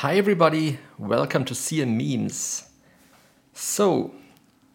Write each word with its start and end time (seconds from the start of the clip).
Hi, 0.00 0.16
everybody. 0.16 0.78
Welcome 0.96 1.44
to 1.44 1.52
CM 1.52 1.94
Memes. 1.94 2.70
So, 3.52 4.14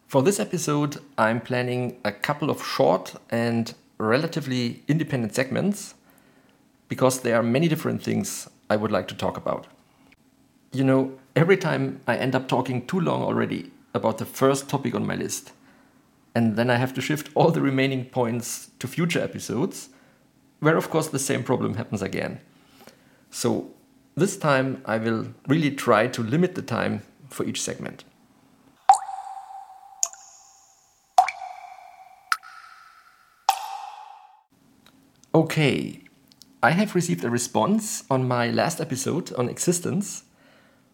for 0.05 0.21
this 0.21 0.39
episode, 0.39 0.99
I'm 1.17 1.41
planning 1.41 1.99
a 2.05 2.11
couple 2.11 2.51
of 2.51 2.63
short 2.63 3.15
and 3.31 3.73
relatively 3.97 4.83
independent 4.87 5.33
segments 5.33 5.95
because 6.89 7.21
there 7.21 7.35
are 7.37 7.41
many 7.41 7.67
different 7.67 8.03
things 8.03 8.47
I 8.69 8.75
would 8.75 8.91
like 8.91 9.07
to 9.07 9.15
talk 9.15 9.35
about. 9.35 9.65
You 10.71 10.83
know, 10.83 11.17
every 11.35 11.57
time 11.57 12.01
I 12.05 12.17
end 12.17 12.35
up 12.35 12.47
talking 12.47 12.85
too 12.85 12.99
long 12.99 13.23
already 13.23 13.71
about 13.95 14.19
the 14.19 14.25
first 14.25 14.69
topic 14.69 14.93
on 14.93 15.07
my 15.07 15.15
list, 15.15 15.53
and 16.35 16.55
then 16.55 16.69
I 16.69 16.75
have 16.75 16.93
to 16.93 17.01
shift 17.01 17.31
all 17.33 17.49
the 17.49 17.61
remaining 17.61 18.05
points 18.05 18.69
to 18.77 18.87
future 18.87 19.21
episodes, 19.21 19.89
where 20.59 20.77
of 20.77 20.91
course 20.91 21.07
the 21.07 21.17
same 21.17 21.43
problem 21.43 21.73
happens 21.73 22.03
again. 22.03 22.41
So, 23.31 23.71
this 24.15 24.37
time 24.37 24.81
I 24.85 24.97
will 24.97 25.27
really 25.47 25.71
try 25.71 26.07
to 26.07 26.23
limit 26.23 26.55
the 26.55 26.61
time 26.61 27.03
for 27.29 27.45
each 27.45 27.61
segment. 27.61 28.05
Okay, 35.33 36.01
I 36.63 36.71
have 36.71 36.95
received 36.95 37.25
a 37.25 37.29
response 37.29 38.05
on 38.09 38.25
my 38.25 38.49
last 38.49 38.79
episode 38.79 39.33
on 39.33 39.49
existence 39.49 40.23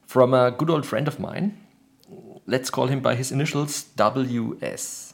from 0.07 0.33
a 0.33 0.49
good 0.49 0.71
old 0.71 0.85
friend 0.85 1.07
of 1.07 1.19
mine. 1.19 1.61
Let's 2.47 2.71
call 2.71 2.87
him 2.87 3.01
by 3.01 3.13
his 3.13 3.31
initials 3.31 3.83
WS. 3.83 5.13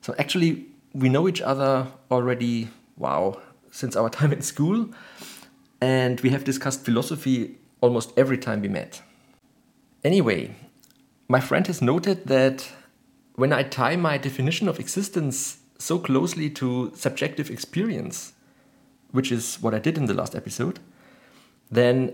So, 0.00 0.14
actually, 0.18 0.68
we 0.94 1.10
know 1.10 1.28
each 1.28 1.42
other 1.42 1.88
already, 2.10 2.70
wow, 2.96 3.42
since 3.70 3.94
our 3.94 4.08
time 4.18 4.32
in 4.32 4.40
school 4.40 4.88
and 5.80 6.20
we 6.20 6.30
have 6.30 6.44
discussed 6.44 6.84
philosophy 6.84 7.56
almost 7.80 8.12
every 8.16 8.38
time 8.38 8.60
we 8.60 8.68
met. 8.68 9.02
Anyway, 10.04 10.54
my 11.28 11.40
friend 11.40 11.66
has 11.66 11.80
noted 11.80 12.26
that 12.26 12.68
when 13.34 13.52
I 13.52 13.62
tie 13.62 13.96
my 13.96 14.18
definition 14.18 14.68
of 14.68 14.78
existence 14.78 15.58
so 15.78 15.98
closely 15.98 16.50
to 16.50 16.92
subjective 16.94 17.50
experience, 17.50 18.32
which 19.12 19.32
is 19.32 19.56
what 19.62 19.74
I 19.74 19.78
did 19.78 19.96
in 19.96 20.06
the 20.06 20.14
last 20.14 20.34
episode, 20.34 20.78
then 21.70 22.12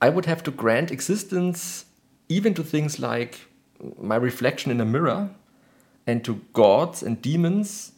I 0.00 0.10
would 0.10 0.26
have 0.26 0.42
to 0.44 0.50
grant 0.50 0.90
existence 0.90 1.86
even 2.28 2.54
to 2.54 2.62
things 2.62 2.98
like 2.98 3.40
my 4.00 4.16
reflection 4.16 4.70
in 4.70 4.80
a 4.80 4.84
mirror, 4.84 5.30
and 6.06 6.24
to 6.24 6.40
gods 6.52 7.02
and 7.02 7.20
demons, 7.20 7.92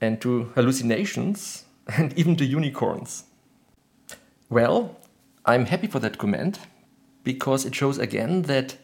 and 0.00 0.20
to 0.20 0.44
hallucinations, 0.54 1.64
and 1.86 2.16
even 2.18 2.36
to 2.36 2.44
unicorns. 2.44 3.24
Well, 4.52 4.98
I'm 5.46 5.64
happy 5.64 5.86
for 5.86 5.98
that 6.00 6.18
comment 6.18 6.58
because 7.24 7.64
it 7.64 7.74
shows 7.74 7.96
again 7.96 8.42
that 8.42 8.76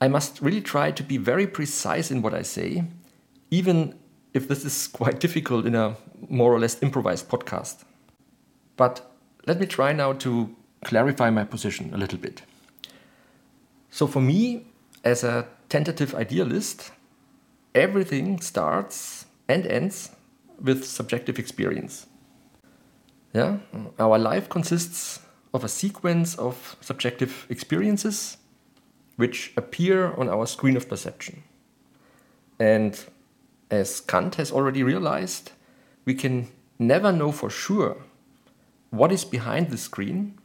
I 0.00 0.08
must 0.08 0.40
really 0.40 0.62
try 0.62 0.90
to 0.90 1.02
be 1.02 1.18
very 1.18 1.46
precise 1.46 2.10
in 2.10 2.22
what 2.22 2.32
I 2.32 2.40
say, 2.40 2.82
even 3.50 3.98
if 4.32 4.48
this 4.48 4.64
is 4.64 4.88
quite 4.88 5.20
difficult 5.20 5.66
in 5.66 5.74
a 5.74 5.96
more 6.30 6.50
or 6.50 6.58
less 6.58 6.82
improvised 6.82 7.28
podcast. 7.28 7.84
But 8.78 9.02
let 9.46 9.60
me 9.60 9.66
try 9.66 9.92
now 9.92 10.14
to 10.14 10.56
clarify 10.82 11.28
my 11.28 11.44
position 11.44 11.92
a 11.92 11.98
little 11.98 12.18
bit. 12.18 12.40
So, 13.90 14.06
for 14.06 14.22
me, 14.22 14.64
as 15.04 15.22
a 15.22 15.46
tentative 15.68 16.14
idealist, 16.14 16.90
everything 17.74 18.40
starts 18.40 19.26
and 19.46 19.66
ends 19.66 20.12
with 20.58 20.86
subjective 20.86 21.38
experience. 21.38 22.06
Yeah? 23.36 23.58
Our 23.98 24.18
life 24.18 24.48
consists 24.48 25.20
of 25.52 25.62
a 25.62 25.68
sequence 25.68 26.36
of 26.36 26.76
subjective 26.80 27.46
experiences 27.50 28.38
which 29.16 29.52
appear 29.58 30.14
on 30.14 30.30
our 30.30 30.46
screen 30.46 30.74
of 30.74 30.88
perception. 30.88 31.42
And 32.58 32.98
as 33.70 34.00
Kant 34.00 34.36
has 34.36 34.50
already 34.50 34.82
realized, 34.82 35.52
we 36.06 36.14
can 36.14 36.48
never 36.78 37.12
know 37.12 37.30
for 37.30 37.50
sure 37.50 37.98
what 38.88 39.12
is 39.12 39.26
behind 39.26 39.68
the 39.68 39.76
screen 39.76 40.38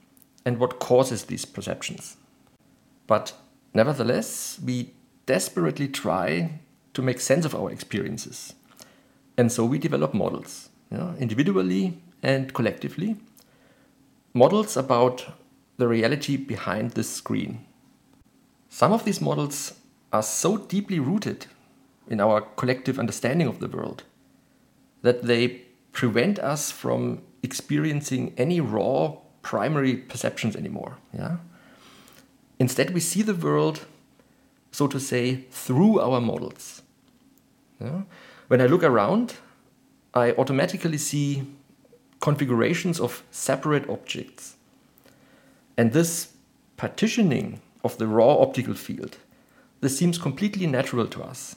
and 0.43 0.57
what 0.59 0.79
causes 0.79 1.23
these 1.23 1.45
perceptions. 1.45 2.17
But 3.07 3.33
nevertheless, 3.73 4.59
we 4.65 4.91
desperately 5.25 5.87
try 5.87 6.59
to 6.93 7.01
make 7.01 7.21
sense 7.21 7.45
of 7.45 7.55
our 7.55 7.71
experiences. 7.71 8.53
And 9.37 9.49
so 9.49 9.63
we 9.63 9.77
develop 9.79 10.13
models, 10.13 10.69
individually 10.91 12.01
and 12.23 12.53
collectively, 12.53 13.17
models 14.33 14.77
about 14.77 15.25
the 15.77 15.87
reality 15.87 16.37
behind 16.37 16.91
this 16.91 17.09
screen. 17.09 17.65
Some 18.69 18.93
of 18.93 19.03
these 19.03 19.19
models 19.21 19.73
are 20.13 20.23
so 20.23 20.57
deeply 20.57 20.99
rooted 20.99 21.47
in 22.07 22.19
our 22.19 22.41
collective 22.41 22.99
understanding 22.99 23.47
of 23.47 23.59
the 23.59 23.67
world 23.67 24.03
that 25.01 25.23
they 25.23 25.63
prevent 25.91 26.39
us 26.39 26.71
from 26.71 27.21
experiencing 27.43 28.33
any 28.37 28.61
raw 28.61 29.15
primary 29.41 29.95
perceptions 29.95 30.55
anymore. 30.55 30.97
Yeah? 31.13 31.37
Instead, 32.59 32.93
we 32.93 32.99
see 32.99 33.23
the 33.23 33.33
world, 33.33 33.85
so 34.71 34.87
to 34.87 34.99
say, 34.99 35.45
through 35.49 35.99
our 35.99 36.21
models. 36.21 36.83
Yeah? 37.79 38.03
When 38.47 38.61
I 38.61 38.67
look 38.67 38.83
around, 38.83 39.35
I 40.13 40.33
automatically 40.33 40.97
see 40.97 41.43
configurations 42.21 42.99
of 42.99 43.23
separate 43.31 43.89
objects. 43.89 44.55
And 45.77 45.91
this 45.91 46.33
partitioning 46.77 47.61
of 47.83 47.97
the 47.97 48.07
raw 48.07 48.37
optical 48.37 48.75
field, 48.75 49.17
this 49.81 49.97
seems 49.97 50.17
completely 50.17 50.67
natural 50.67 51.07
to 51.07 51.23
us. 51.23 51.55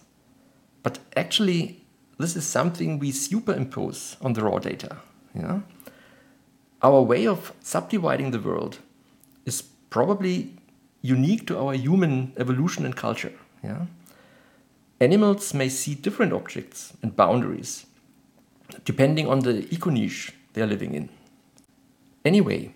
But 0.83 0.99
actually, 1.17 1.85
this 2.19 2.35
is 2.35 2.47
something 2.47 2.99
we 2.99 3.13
superimpose 3.13 4.17
on 4.21 4.33
the 4.33 4.43
raw 4.43 4.59
data. 4.59 4.97
Yeah? 5.35 5.61
Our 6.83 7.03
way 7.03 7.27
of 7.27 7.53
subdividing 7.61 8.31
the 8.31 8.41
world 8.41 8.79
is 9.45 9.63
probably 9.91 10.55
unique 11.03 11.47
to 11.47 11.59
our 11.59 11.75
human 11.75 12.33
evolution 12.37 12.85
and 12.85 12.97
culture. 12.97 13.33
Yeah? 13.63 13.87
Animals 15.01 15.53
may 15.53 15.69
see 15.69 15.95
different 15.95 16.33
objects 16.33 16.95
and 17.03 17.15
boundaries 17.15 17.87
depending 18.85 19.29
on 19.29 19.41
the 19.41 19.73
eco 19.73 19.91
niche 20.54 20.66
they're 20.66 20.66
living 20.66 20.94
in. 20.94 21.09
Anyway, 22.25 22.72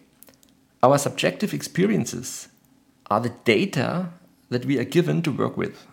our 0.83 0.99
subjective 0.99 1.55
experiences 1.55 2.49
are 3.11 3.21
the 3.21 3.33
data 3.45 4.11
that 4.51 4.65
we 4.67 4.79
are 4.79 4.85
given 4.85 5.23
to 5.23 5.33
work 5.33 5.57
with 5.57 5.87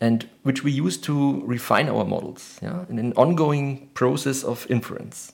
and 0.00 0.28
which 0.42 0.64
we 0.64 0.72
use 0.72 0.98
to 0.98 1.42
refine 1.46 1.88
our 1.88 2.04
models 2.04 2.58
yeah, 2.62 2.84
in 2.88 2.98
an 2.98 3.12
ongoing 3.16 3.88
process 3.94 4.44
of 4.44 4.66
inference. 4.70 5.32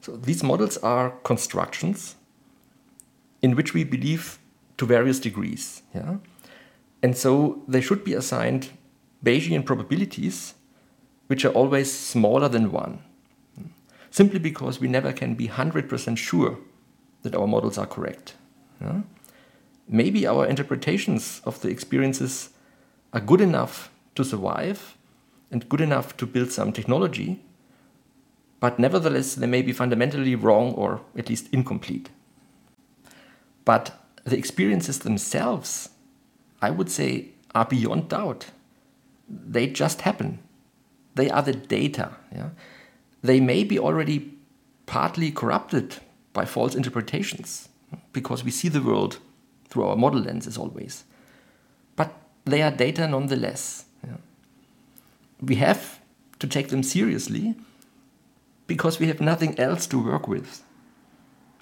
So 0.00 0.16
these 0.16 0.42
models 0.42 0.78
are 0.78 1.10
constructions 1.24 2.16
in 3.40 3.56
which 3.56 3.74
we 3.74 3.84
believe 3.84 4.38
to 4.76 4.86
various 4.86 5.20
degrees. 5.20 5.82
Yeah? 5.94 6.16
And 7.02 7.16
so 7.16 7.62
they 7.68 7.80
should 7.80 8.04
be 8.04 8.14
assigned 8.14 8.70
Bayesian 9.24 9.64
probabilities, 9.64 10.54
which 11.28 11.44
are 11.44 11.54
always 11.54 11.92
smaller 11.92 12.48
than 12.48 12.72
one 12.72 13.00
simply 14.12 14.38
because 14.38 14.78
we 14.78 14.86
never 14.86 15.10
can 15.12 15.34
be 15.34 15.48
100% 15.48 16.18
sure 16.18 16.58
that 17.22 17.34
our 17.34 17.46
models 17.46 17.78
are 17.78 17.86
correct. 17.86 18.34
Yeah? 18.80 19.00
Maybe 19.88 20.26
our 20.26 20.46
interpretations 20.46 21.40
of 21.44 21.60
the 21.62 21.68
experiences 21.68 22.50
are 23.12 23.20
good 23.20 23.40
enough 23.40 23.90
to 24.14 24.22
survive 24.22 24.96
and 25.50 25.68
good 25.68 25.80
enough 25.80 26.16
to 26.18 26.26
build 26.26 26.52
some 26.52 26.72
technology, 26.72 27.40
but 28.60 28.78
nevertheless, 28.78 29.34
they 29.34 29.46
may 29.46 29.62
be 29.62 29.72
fundamentally 29.72 30.34
wrong 30.34 30.74
or 30.74 31.00
at 31.16 31.28
least 31.28 31.48
incomplete. 31.50 32.10
But 33.64 33.98
the 34.24 34.36
experiences 34.36 35.00
themselves, 35.00 35.88
I 36.60 36.70
would 36.70 36.90
say, 36.90 37.30
are 37.54 37.64
beyond 37.64 38.10
doubt. 38.10 38.46
They 39.28 39.66
just 39.66 40.02
happen. 40.02 40.38
They 41.14 41.30
are 41.30 41.42
the 41.42 41.54
data. 41.54 42.12
Yeah? 42.30 42.50
They 43.22 43.40
may 43.40 43.64
be 43.64 43.78
already 43.78 44.34
partly 44.86 45.30
corrupted 45.30 45.96
by 46.32 46.44
false 46.44 46.74
interpretations 46.74 47.68
because 48.12 48.44
we 48.44 48.50
see 48.50 48.68
the 48.68 48.82
world 48.82 49.18
through 49.68 49.84
our 49.84 49.96
model 49.96 50.20
lens 50.20 50.46
as 50.46 50.58
always. 50.58 51.04
But 51.96 52.12
they 52.44 52.62
are 52.62 52.70
data 52.70 53.06
nonetheless. 53.06 53.84
We 55.40 55.56
have 55.56 56.00
to 56.38 56.46
take 56.46 56.68
them 56.68 56.82
seriously 56.82 57.54
because 58.66 58.98
we 58.98 59.06
have 59.08 59.20
nothing 59.20 59.58
else 59.58 59.86
to 59.88 59.98
work 59.98 60.28
with. 60.28 60.62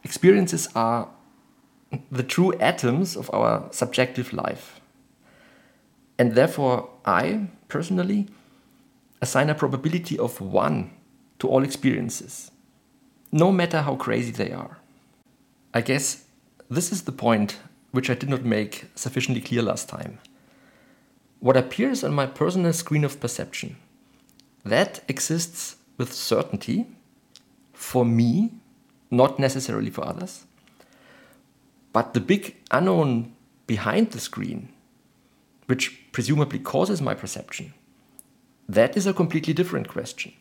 Experiences 0.04 0.68
are 0.74 1.08
the 2.10 2.22
true 2.22 2.52
atoms 2.54 3.16
of 3.16 3.30
our 3.34 3.68
subjective 3.72 4.32
life. 4.32 4.80
And 6.18 6.34
therefore, 6.34 6.90
I 7.04 7.48
personally 7.68 8.28
assign 9.20 9.50
a 9.50 9.54
probability 9.54 10.18
of 10.18 10.40
1 10.40 10.90
to 11.40 11.48
all 11.48 11.64
experiences, 11.64 12.50
no 13.32 13.50
matter 13.50 13.82
how 13.82 13.96
crazy 13.96 14.30
they 14.30 14.52
are. 14.52 14.78
I 15.74 15.80
guess 15.80 16.24
this 16.68 16.92
is 16.92 17.02
the 17.02 17.12
point 17.12 17.58
which 17.90 18.08
I 18.08 18.14
did 18.14 18.28
not 18.28 18.44
make 18.44 18.86
sufficiently 18.94 19.42
clear 19.42 19.62
last 19.62 19.88
time. 19.88 20.20
What 21.40 21.56
appears 21.56 22.04
on 22.04 22.12
my 22.12 22.26
personal 22.26 22.72
screen 22.72 23.04
of 23.04 23.20
perception, 23.20 23.76
that 24.64 25.02
exists 25.08 25.76
with 25.96 26.12
certainty 26.12 26.86
for 27.72 28.04
me, 28.04 28.52
not 29.10 29.38
necessarily 29.38 29.90
for 29.90 30.06
others. 30.06 30.44
But 31.92 32.14
the 32.14 32.20
big 32.20 32.56
unknown 32.70 33.34
behind 33.66 34.10
the 34.10 34.20
screen, 34.20 34.68
which 35.66 36.12
presumably 36.12 36.58
causes 36.58 37.00
my 37.00 37.14
perception, 37.14 37.72
that 38.68 38.96
is 38.96 39.06
a 39.06 39.14
completely 39.14 39.54
different 39.54 39.88
question. 39.88 40.32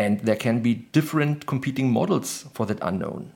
And 0.00 0.20
there 0.20 0.36
can 0.46 0.62
be 0.62 0.86
different 0.96 1.44
competing 1.44 1.92
models 1.92 2.46
for 2.54 2.64
that 2.64 2.78
unknown. 2.80 3.32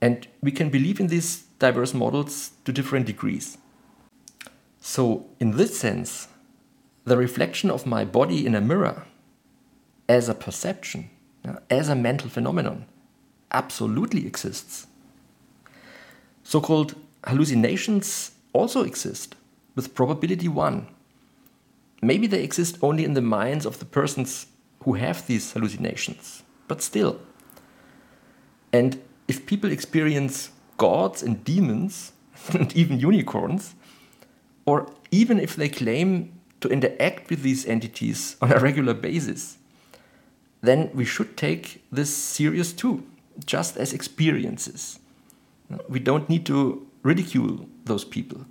And 0.00 0.26
we 0.42 0.50
can 0.50 0.68
believe 0.68 0.98
in 0.98 1.06
these 1.06 1.44
diverse 1.60 1.94
models 1.94 2.50
to 2.64 2.72
different 2.72 3.06
degrees. 3.06 3.56
So, 4.80 5.26
in 5.38 5.52
this 5.52 5.78
sense, 5.78 6.26
the 7.04 7.16
reflection 7.16 7.70
of 7.70 7.86
my 7.86 8.04
body 8.04 8.44
in 8.44 8.56
a 8.56 8.60
mirror 8.60 9.06
as 10.08 10.28
a 10.28 10.34
perception, 10.34 11.08
as 11.70 11.88
a 11.88 11.94
mental 11.94 12.28
phenomenon, 12.28 12.86
absolutely 13.52 14.26
exists. 14.26 14.88
So 16.42 16.60
called 16.60 16.96
hallucinations 17.28 18.32
also 18.52 18.82
exist 18.82 19.36
with 19.76 19.94
probability 19.94 20.48
1. 20.48 20.88
Maybe 22.02 22.26
they 22.26 22.42
exist 22.42 22.76
only 22.82 23.04
in 23.04 23.14
the 23.14 23.22
minds 23.22 23.64
of 23.64 23.78
the 23.78 23.84
persons 23.84 24.46
who 24.84 24.94
have 24.94 25.26
these 25.26 25.52
hallucinations, 25.52 26.42
but 26.68 26.82
still. 26.82 27.20
And 28.72 29.00
if 29.28 29.46
people 29.46 29.70
experience 29.70 30.50
gods 30.76 31.22
and 31.22 31.44
demons, 31.44 32.12
and 32.52 32.74
even 32.76 32.98
unicorns, 32.98 33.74
or 34.64 34.90
even 35.10 35.38
if 35.38 35.56
they 35.56 35.68
claim 35.68 36.32
to 36.60 36.68
interact 36.68 37.30
with 37.30 37.42
these 37.42 37.66
entities 37.66 38.36
on 38.40 38.52
a 38.52 38.58
regular 38.58 38.94
basis, 38.94 39.58
then 40.62 40.90
we 40.94 41.04
should 41.04 41.36
take 41.36 41.82
this 41.90 42.14
serious 42.14 42.72
too, 42.72 43.06
just 43.46 43.76
as 43.76 43.92
experiences. 43.92 44.98
We 45.88 46.00
don't 46.00 46.28
need 46.28 46.44
to 46.46 46.86
ridicule 47.02 47.66
those 47.84 48.04
people 48.04 48.44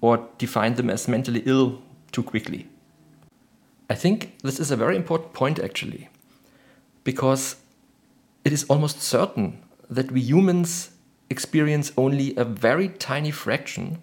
or 0.00 0.28
define 0.38 0.74
them 0.74 0.90
as 0.90 1.08
mentally 1.08 1.42
ill 1.44 1.82
too 2.12 2.22
quickly. 2.22 2.68
I 3.90 3.94
think 3.94 4.38
this 4.38 4.60
is 4.60 4.70
a 4.70 4.76
very 4.76 4.94
important 4.94 5.32
point 5.32 5.58
actually, 5.58 6.08
because 7.02 7.56
it 8.44 8.52
is 8.52 8.64
almost 8.64 9.02
certain 9.02 9.60
that 9.90 10.12
we 10.12 10.20
humans 10.20 10.90
experience 11.28 11.92
only 11.96 12.34
a 12.36 12.44
very 12.44 12.88
tiny 12.88 13.32
fraction 13.32 14.00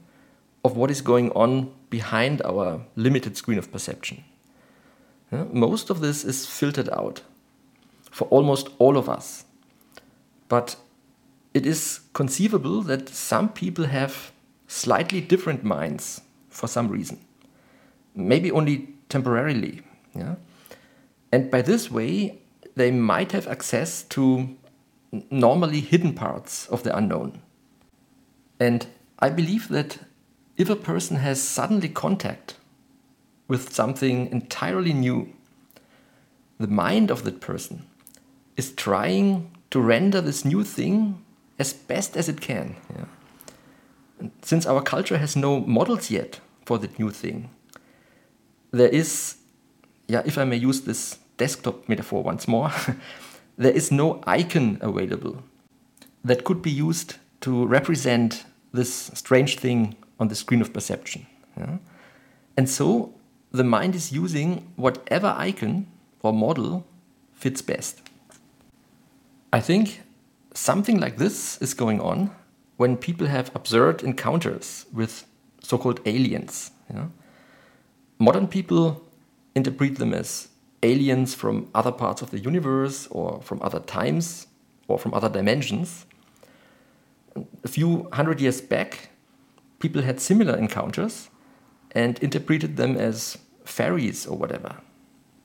of 0.66 0.76
what 0.76 0.92
is 0.92 1.02
going 1.02 1.32
on 1.32 1.74
behind 1.90 2.42
our 2.42 2.82
limited 2.98 3.38
screen 3.38 3.58
of 3.58 3.72
perception. 3.72 4.26
Most 5.32 5.90
of 5.90 6.02
this 6.02 6.26
is 6.26 6.46
filtered 6.46 6.90
out 6.90 7.22
for 8.12 8.28
almost 8.28 8.70
all 8.80 8.98
of 8.98 9.08
us. 9.08 9.46
But 10.50 10.76
it 11.54 11.66
is 11.66 12.02
conceivable 12.14 12.82
that 12.84 13.08
some 13.08 13.50
people 13.50 13.86
have 13.86 14.32
slightly 14.68 15.22
different 15.22 15.64
minds 15.64 16.22
for 16.50 16.68
some 16.68 16.90
reason, 16.90 17.20
maybe 18.16 18.52
only 18.52 18.97
temporarily. 19.10 19.82
Yeah? 20.14 20.36
And 21.32 21.52
by 21.52 21.62
this 21.62 21.92
way, 21.92 22.40
they 22.76 22.92
might 22.92 23.32
have 23.32 23.48
access 23.48 24.04
to 24.04 24.56
normally 25.32 25.82
hidden 25.82 26.14
parts 26.14 26.68
of 26.68 26.84
the 26.84 26.96
unknown. 26.96 27.42
And 28.60 28.88
I 29.20 29.30
believe 29.30 29.68
that 29.70 30.00
if 30.58 30.70
a 30.70 30.76
person 30.76 31.18
has 31.18 31.42
suddenly 31.42 31.90
contact 31.90 32.56
with 33.48 33.74
something 33.74 34.32
entirely 34.32 34.94
new, 34.94 35.34
the 36.60 36.68
mind 36.68 37.12
of 37.12 37.24
that 37.24 37.40
person 37.40 37.86
is 38.56 38.72
trying 38.72 39.52
to 39.70 39.80
render 39.80 40.22
this 40.22 40.44
new 40.44 40.64
thing 40.64 41.24
as 41.60 41.74
best 41.74 42.18
as 42.18 42.28
it 42.28 42.42
can. 42.42 42.76
Yeah? 42.96 43.06
since 44.42 44.66
our 44.66 44.82
culture 44.82 45.18
has 45.18 45.36
no 45.36 45.60
models 45.60 46.10
yet 46.10 46.40
for 46.66 46.78
that 46.80 46.98
new 47.00 47.12
thing, 47.12 47.50
there 48.78 48.90
is, 48.90 49.38
yeah, 50.08 50.22
if 50.26 50.38
I 50.38 50.46
may 50.46 50.58
use 50.58 50.82
this 50.82 51.20
desktop 51.38 51.88
metaphor 51.88 52.24
once 52.24 52.48
more, 52.48 52.72
there 53.58 53.72
is 53.72 53.92
no 53.92 54.22
icon 54.26 54.78
available 54.82 55.44
that 56.24 56.44
could 56.44 56.62
be 56.62 56.72
used 56.72 57.16
to 57.42 57.66
represent 57.66 58.46
this 58.74 59.12
strange 59.14 59.58
thing 59.58 59.96
on 60.20 60.28
the 60.28 60.36
screen 60.36 60.62
of 60.62 60.74
perception. 60.74 61.26
Yeah? 61.58 61.78
And 62.56 62.70
so 62.70 63.14
the 63.52 63.64
mind 63.64 63.96
is 63.96 64.12
using 64.12 64.72
whatever 64.76 65.34
icon 65.38 65.88
or 66.22 66.34
model 66.34 66.86
fits 67.34 67.62
best. 67.62 68.02
I 69.54 69.60
think 69.60 70.02
something 70.54 71.00
like 71.00 71.18
this 71.18 71.62
is 71.62 71.74
going 71.74 72.02
on 72.02 72.32
when 72.78 72.98
people 72.98 73.28
have 73.28 73.52
absurd 73.56 74.04
encounters 74.04 74.86
with 74.92 75.26
so 75.62 75.78
called 75.78 76.00
aliens. 76.06 76.72
Modern 78.20 78.48
people 78.48 79.04
interpret 79.56 79.98
them 79.98 80.14
as 80.14 80.50
aliens 80.84 81.34
from 81.34 81.70
other 81.74 81.92
parts 81.92 82.22
of 82.22 82.32
the 82.32 82.40
universe 82.40 83.08
or 83.08 83.42
from 83.42 83.62
other 83.62 83.80
times 83.80 84.48
or 84.88 84.98
from 84.98 85.14
other 85.14 85.30
dimensions. 85.30 86.06
A 87.64 87.68
few 87.68 88.10
hundred 88.14 88.42
years 88.42 88.62
back, 88.62 89.10
people 89.80 90.02
had 90.02 90.20
similar 90.20 90.58
encounters 90.58 91.30
and 91.92 92.18
interpreted 92.20 92.78
them 92.78 92.96
as 92.96 93.38
fairies 93.66 94.26
or 94.26 94.38
whatever. 94.38 94.78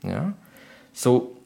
Yeah? 0.02 0.32
So 0.92 1.38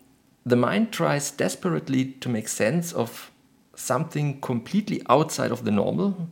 the 0.44 0.56
mind 0.56 0.92
tries 0.92 1.30
desperately 1.30 2.12
to 2.20 2.28
make 2.28 2.48
sense 2.48 2.92
of 2.92 3.30
something 3.74 4.40
completely 4.40 5.02
outside 5.08 5.50
of 5.50 5.64
the 5.64 5.70
normal. 5.70 6.28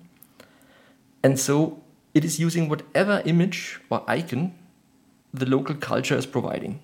And 1.23 1.38
so 1.38 1.82
it 2.14 2.25
is 2.25 2.38
using 2.38 2.69
whatever 2.69 3.23
image 3.25 3.81
or 3.91 4.05
icon 4.08 4.55
the 5.35 5.47
local 5.47 5.75
culture 5.75 6.17
is 6.17 6.27
providing. 6.27 6.81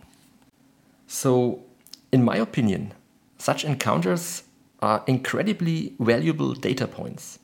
So, 1.06 1.62
in 2.10 2.24
my 2.24 2.36
opinion, 2.36 2.92
such 3.38 3.64
encounters 3.64 4.42
are 4.80 5.04
incredibly 5.06 5.94
valuable 6.00 6.54
data 6.54 6.88
points, 6.88 7.38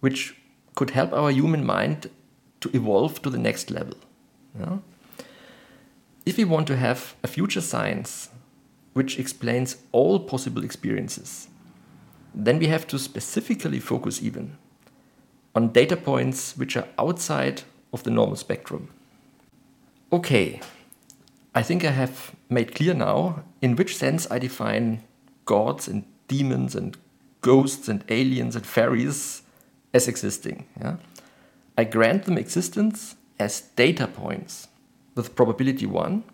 which 0.00 0.36
could 0.74 0.90
help 0.90 1.12
our 1.12 1.30
human 1.30 1.64
mind 1.64 2.08
to 2.62 2.74
evolve 2.74 3.20
to 3.22 3.30
the 3.30 3.38
next 3.38 3.70
level. 3.70 3.96
Yeah? 4.58 4.78
If 6.24 6.38
we 6.38 6.44
want 6.44 6.66
to 6.68 6.76
have 6.76 7.14
a 7.22 7.28
future 7.28 7.60
science 7.60 8.30
which 8.94 9.18
explains 9.18 9.76
all 9.92 10.18
possible 10.20 10.64
experiences, 10.64 11.48
then 12.34 12.58
we 12.58 12.68
have 12.68 12.86
to 12.88 12.98
specifically 12.98 13.80
focus 13.80 14.22
even 14.22 14.56
on 15.54 15.68
data 15.68 15.96
points 15.96 16.56
which 16.56 16.76
are 16.76 16.88
outside 16.98 17.62
of 17.92 18.04
the 18.04 18.10
normal 18.10 18.36
spectrum. 18.36 18.88
Okay, 20.12 20.60
I 21.54 21.62
think 21.62 21.84
I 21.84 21.92
have 21.92 22.34
made 22.48 22.74
clear 22.74 22.94
now 22.94 23.44
in 23.62 23.76
which 23.76 23.96
sense 23.96 24.28
I 24.28 24.40
define 24.40 25.04
gods 25.44 25.86
and 25.86 26.04
demons 26.26 26.74
and 26.74 26.96
ghosts 27.42 27.88
and 27.88 28.04
aliens 28.08 28.56
and 28.56 28.66
fairies 28.66 29.42
as 29.94 30.08
existing. 30.08 30.66
Yeah? 30.80 30.96
I 31.78 31.84
grant 31.84 32.24
them 32.24 32.38
existence 32.38 33.14
as 33.38 33.60
data 33.76 34.08
points 34.08 34.66
with 35.14 35.36
probability 35.36 35.86
1, 35.86 36.24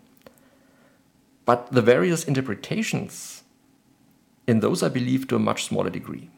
but 1.44 1.70
the 1.70 1.82
various 1.82 2.24
interpretations 2.24 3.42
in 4.46 4.60
those, 4.60 4.82
I 4.82 4.88
believe, 4.88 5.28
to 5.28 5.36
a 5.36 5.38
much 5.38 5.64
smaller 5.64 5.90
degree. 5.90 6.30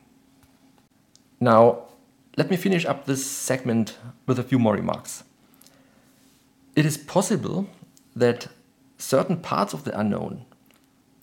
Now, 1.38 1.85
let 2.37 2.50
me 2.50 2.57
finish 2.57 2.85
up 2.85 3.07
this 3.07 3.25
segment 3.25 3.97
with 4.26 4.40
a 4.40 4.42
few 4.42 4.59
more 4.59 4.75
remarks. 4.75 5.23
It 6.78 6.87
is 6.87 6.97
possible 6.97 7.68
that 8.14 8.47
certain 8.99 9.38
parts 9.38 9.75
of 9.75 9.82
the 9.82 9.99
unknown 9.99 10.44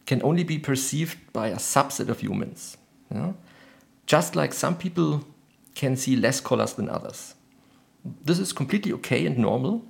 can 0.06 0.22
only 0.22 0.44
be 0.44 0.60
perceived 0.60 1.18
by 1.32 1.48
a 1.48 1.56
subset 1.56 2.10
of 2.10 2.20
humans. 2.20 2.76
You 3.10 3.18
know? 3.18 3.38
Just 4.06 4.36
like 4.36 4.52
some 4.54 4.76
people 4.76 5.24
can 5.74 5.96
see 5.96 6.18
less 6.18 6.42
colors 6.42 6.74
than 6.74 6.90
others. 6.90 7.36
This 8.04 8.38
is 8.38 8.52
completely 8.52 8.92
okay 8.96 9.26
and 9.26 9.38
normal, 9.38 9.86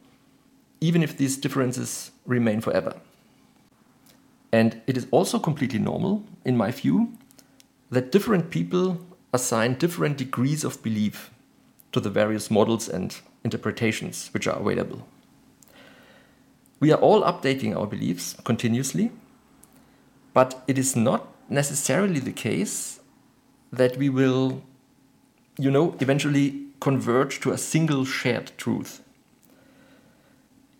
even 0.81 1.01
if 1.01 1.17
these 1.17 1.35
differences 1.35 2.11
remain 2.27 2.61
forever. 2.61 2.97
And 4.51 4.83
it 4.85 4.95
is 4.95 5.07
also 5.09 5.39
completely 5.39 5.79
normal, 5.79 6.25
in 6.45 6.55
my 6.55 6.69
view, 6.69 7.17
that 7.89 8.11
different 8.11 8.51
people 8.51 8.99
assign 9.33 9.79
different 9.79 10.17
degrees 10.17 10.63
of 10.63 10.83
belief 10.83 11.31
to 11.91 11.99
the 11.99 12.11
various 12.11 12.51
models 12.51 12.87
and 12.87 13.19
interpretations 13.43 14.29
which 14.31 14.45
are 14.45 14.59
available. 14.59 15.07
We 16.79 16.91
are 16.91 16.99
all 16.99 17.23
updating 17.23 17.75
our 17.75 17.87
beliefs 17.87 18.35
continuously, 18.43 19.11
but 20.33 20.63
it 20.67 20.77
is 20.77 20.95
not 20.95 21.27
necessarily 21.49 22.19
the 22.19 22.33
case 22.33 22.99
that 23.71 23.97
we 23.97 24.09
will 24.09 24.61
you 25.57 25.71
know, 25.71 25.95
eventually 25.99 26.61
converge 26.79 27.39
to 27.41 27.51
a 27.51 27.57
single 27.57 28.05
shared 28.05 28.51
truth. 28.57 29.01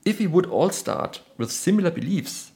If 0.04 0.20
we 0.20 0.28
would 0.28 0.46
all 0.46 0.70
start 0.70 1.22
with 1.38 1.52
similar 1.52 1.90
beliefs 1.90 2.52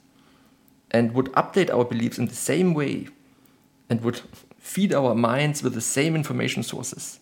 and 0.92 1.14
would 1.14 1.28
update 1.34 1.74
our 1.74 1.86
beliefs 1.86 2.18
in 2.18 2.26
the 2.28 2.36
same 2.36 2.74
way 2.74 3.08
and 3.90 4.02
would 4.02 4.22
feed 4.58 4.94
our 4.94 5.16
minds 5.16 5.64
with 5.64 5.74
the 5.74 5.82
same 5.82 6.16
information 6.16 6.62
sources, 6.62 7.20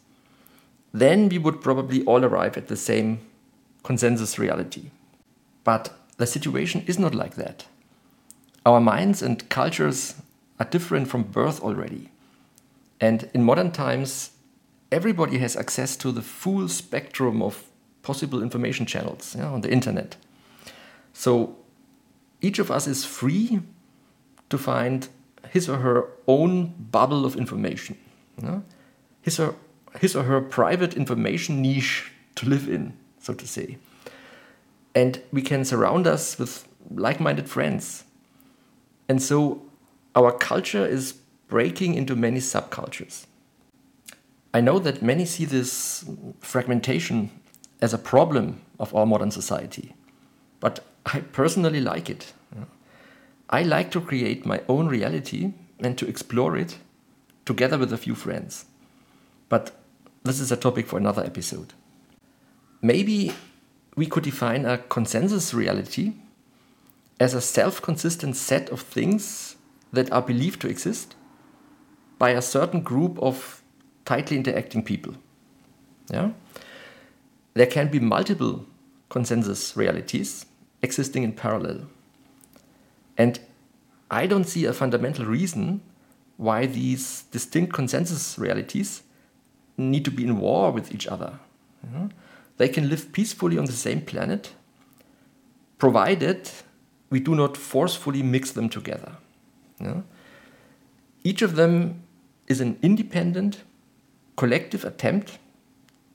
then 0.94 1.30
we 1.30 1.38
would 1.38 1.62
probably 1.62 2.04
all 2.06 2.26
arrive 2.26 2.58
at 2.58 2.68
the 2.68 2.76
same 2.76 3.20
consensus 3.84 4.40
reality. 4.40 4.90
But 5.64 5.94
the 6.18 6.28
situation 6.28 6.84
is 6.88 7.00
not 7.00 7.16
like 7.16 7.36
that. 7.36 7.66
Our 8.66 8.82
minds 8.82 9.22
and 9.22 9.48
cultures 9.50 10.16
are 10.60 10.66
different 10.66 11.08
from 11.08 11.24
birth 11.24 11.62
already. 11.62 12.10
And 13.00 13.30
in 13.34 13.44
modern 13.44 13.72
times, 13.72 14.32
everybody 14.92 15.38
has 15.38 15.56
access 15.56 15.96
to 15.98 16.12
the 16.12 16.22
full 16.22 16.68
spectrum 16.68 17.42
of 17.42 17.64
possible 18.02 18.42
information 18.42 18.86
channels 18.86 19.36
yeah, 19.38 19.50
on 19.50 19.62
the 19.62 19.72
internet. 19.72 20.18
So 21.14 21.56
each 22.42 22.60
of 22.60 22.72
us 22.72 22.88
is 22.88 23.06
free 23.06 23.62
to 24.50 24.58
find 24.58 25.08
his 25.50 25.70
or 25.70 25.78
her 25.78 26.06
own 26.28 26.74
bubble 26.92 27.26
of 27.26 27.36
information, 27.36 27.98
yeah? 28.42 28.60
his, 29.22 29.40
or, 29.40 29.56
his 30.00 30.16
or 30.16 30.24
her 30.24 30.42
private 30.42 30.96
information 30.96 31.62
niche 31.62 32.12
to 32.36 32.48
live 32.48 32.68
in, 32.68 32.94
so 33.20 33.34
to 33.34 33.48
say. 33.48 33.78
And 34.98 35.22
we 35.32 35.44
can 35.44 35.64
surround 35.64 36.08
us 36.08 36.40
with 36.40 36.68
like 36.90 37.20
minded 37.20 37.48
friends. 37.48 38.04
And 39.08 39.22
so 39.22 39.62
our 40.16 40.32
culture 40.32 40.88
is 40.88 41.14
breaking 41.48 41.94
into 41.94 42.16
many 42.16 42.40
subcultures. 42.40 43.28
I 44.56 44.62
know 44.62 44.80
that 44.80 45.04
many 45.04 45.26
see 45.26 45.46
this 45.46 46.04
fragmentation 46.40 47.30
as 47.80 47.94
a 47.94 48.00
problem 48.00 48.62
of 48.80 48.96
our 48.96 49.06
modern 49.06 49.30
society, 49.30 49.94
but 50.60 50.84
I 51.06 51.20
personally 51.20 51.80
like 51.80 52.10
it. 52.10 52.34
I 53.52 53.62
like 53.62 53.92
to 53.92 54.02
create 54.02 54.48
my 54.48 54.62
own 54.68 54.88
reality 54.88 55.54
and 55.80 55.96
to 56.00 56.08
explore 56.08 56.58
it 56.58 56.80
together 57.46 57.78
with 57.78 57.94
a 57.94 57.98
few 57.98 58.16
friends. 58.16 58.66
But 59.48 59.80
this 60.24 60.40
is 60.40 60.52
a 60.52 60.58
topic 60.58 60.88
for 60.88 60.98
another 60.98 61.24
episode. 61.24 61.76
Maybe 62.82 63.34
we 63.98 64.06
could 64.06 64.24
define 64.24 64.66
a 64.66 64.78
consensus 64.78 65.54
reality 65.54 66.14
as 67.20 67.34
a 67.34 67.42
self 67.42 67.82
consistent 67.82 68.38
set 68.38 68.70
of 68.70 68.80
things 68.80 69.58
that 69.92 70.10
are 70.12 70.22
believed 70.22 70.62
to 70.62 70.70
exist 70.70 71.16
by 72.20 72.30
a 72.30 72.42
certain 72.42 72.82
group 72.82 73.18
of 73.20 73.64
tightly 74.06 74.38
interacting 74.38 74.84
people. 74.84 75.16
Yeah? 76.10 76.32
There 77.56 77.66
can 77.66 77.90
be 77.90 78.00
multiple 78.00 78.66
consensus 79.10 79.76
realities 79.76 80.46
existing 80.84 81.24
in 81.24 81.34
parallel. 81.34 81.88
And 83.18 83.40
I 84.12 84.28
don't 84.28 84.44
see 84.44 84.66
a 84.66 84.74
fundamental 84.74 85.26
reason 85.26 85.82
why 86.38 86.68
these 86.68 87.24
distinct 87.32 87.74
consensus 87.74 88.38
realities 88.38 89.02
need 89.76 90.06
to 90.06 90.12
be 90.12 90.24
in 90.24 90.38
war 90.38 90.72
with 90.72 90.94
each 90.94 91.08
other. 91.08 91.40
They 92.58 92.68
can 92.68 92.90
live 92.90 93.12
peacefully 93.12 93.58
on 93.58 93.66
the 93.66 93.72
same 93.72 94.02
planet, 94.02 94.54
provided 95.78 96.50
we 97.10 97.20
do 97.20 97.36
not 97.36 97.56
forcefully 97.56 98.24
mix 98.24 98.52
them 98.52 98.68
together. 98.68 99.14
Each 101.24 101.42
of 101.42 101.56
them 101.56 102.04
is 102.48 102.62
an 102.62 102.78
independent, 102.82 103.64
collective 104.36 104.84
attempt 104.84 105.40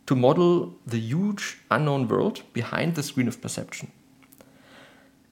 to 0.06 0.16
model 0.16 0.75
the 0.87 0.99
huge 0.99 1.58
unknown 1.70 2.08
world 2.08 2.42
behind 2.52 2.94
the 2.94 3.02
screen 3.02 3.28
of 3.28 3.40
perception. 3.40 3.92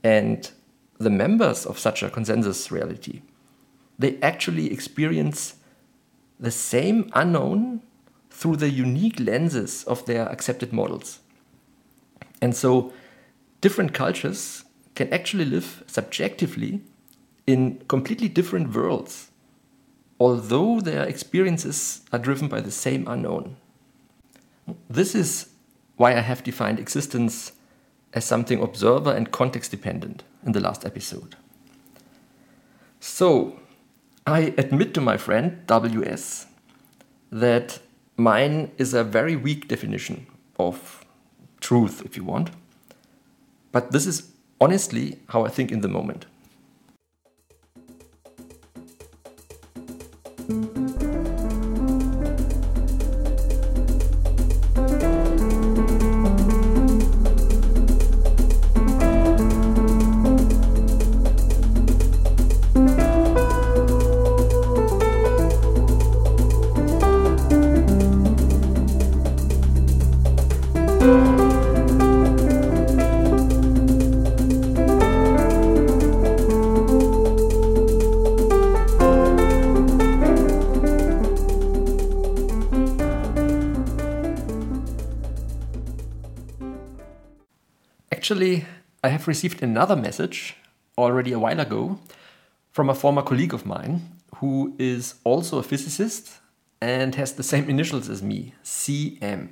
And 0.02 0.50
the 0.99 1.11
members 1.11 1.67
of 1.67 1.79
such 1.79 2.02
a 2.02 2.11
consensus 2.11 2.71
reality, 2.71 3.23
they 3.99 4.19
actually 4.23 4.73
experience 4.73 5.57
the 6.38 6.50
same 6.50 7.11
unknown 7.14 7.83
through 8.41 8.57
the 8.57 8.71
unique 8.71 9.21
lenses 9.21 9.85
of 9.85 10.05
their 10.07 10.27
accepted 10.29 10.73
models. 10.73 11.21
And 12.41 12.57
so 12.57 12.93
different 13.61 13.93
cultures 13.93 14.65
can 14.95 15.13
actually 15.13 15.45
live 15.45 15.85
subjectively 15.87 16.81
in 17.47 17.83
completely 17.87 18.29
different 18.29 18.75
worlds 18.75 19.31
although 20.21 20.81
their 20.81 21.05
experiences 21.05 22.03
are 22.13 22.19
driven 22.19 22.47
by 22.47 22.61
the 22.61 22.71
same 22.71 23.09
unknown. 23.09 23.57
This 24.89 25.15
is 25.15 25.49
why 25.97 26.13
I 26.15 26.21
have 26.21 26.45
defined 26.45 26.79
existence 26.79 27.53
as 28.13 28.25
something 28.25 28.63
observer 28.63 29.13
and 29.13 29.33
context 29.33 29.71
dependent 29.71 30.23
in 30.45 30.53
the 30.53 30.61
last 30.61 30.85
episode. 30.85 31.37
So, 33.01 33.59
I 34.27 34.55
admit 34.59 34.93
to 34.95 35.01
my 35.01 35.17
friend 35.17 35.67
WS 35.67 36.47
that 37.33 37.81
mine 38.21 38.71
is 38.77 38.95
a 38.95 39.03
very 39.03 39.35
weak 39.35 39.67
definition 39.67 40.27
of 40.59 41.05
truth, 41.61 42.03
if 42.05 42.17
you 42.17 42.25
want. 42.25 42.50
But 43.73 43.93
this 43.93 44.07
is 44.07 44.33
honestly 44.61 45.19
how 45.29 45.45
I 45.45 45.49
think 45.49 45.73
in 45.73 45.81
the 45.81 45.89
moment. 45.89 46.27
Actually, 88.31 88.65
I 89.03 89.09
have 89.09 89.27
received 89.27 89.61
another 89.61 89.97
message 89.97 90.55
already 90.97 91.33
a 91.33 91.39
while 91.41 91.59
ago 91.59 91.99
from 92.71 92.89
a 92.89 92.95
former 92.95 93.23
colleague 93.23 93.53
of 93.53 93.67
mine 93.67 94.03
who 94.37 94.77
is 94.79 95.17
also 95.25 95.59
a 95.59 95.65
physicist 95.65 96.39
and 96.81 97.17
has 97.17 97.33
the 97.33 97.43
same 97.43 97.69
initials 97.69 98.09
as 98.09 98.23
me, 98.23 98.55
CM. 98.63 99.49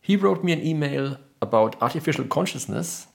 He 0.00 0.16
wrote 0.16 0.42
me 0.42 0.50
an 0.50 0.66
email 0.66 1.18
about 1.40 1.80
artificial 1.80 2.24
consciousness. 2.24 3.06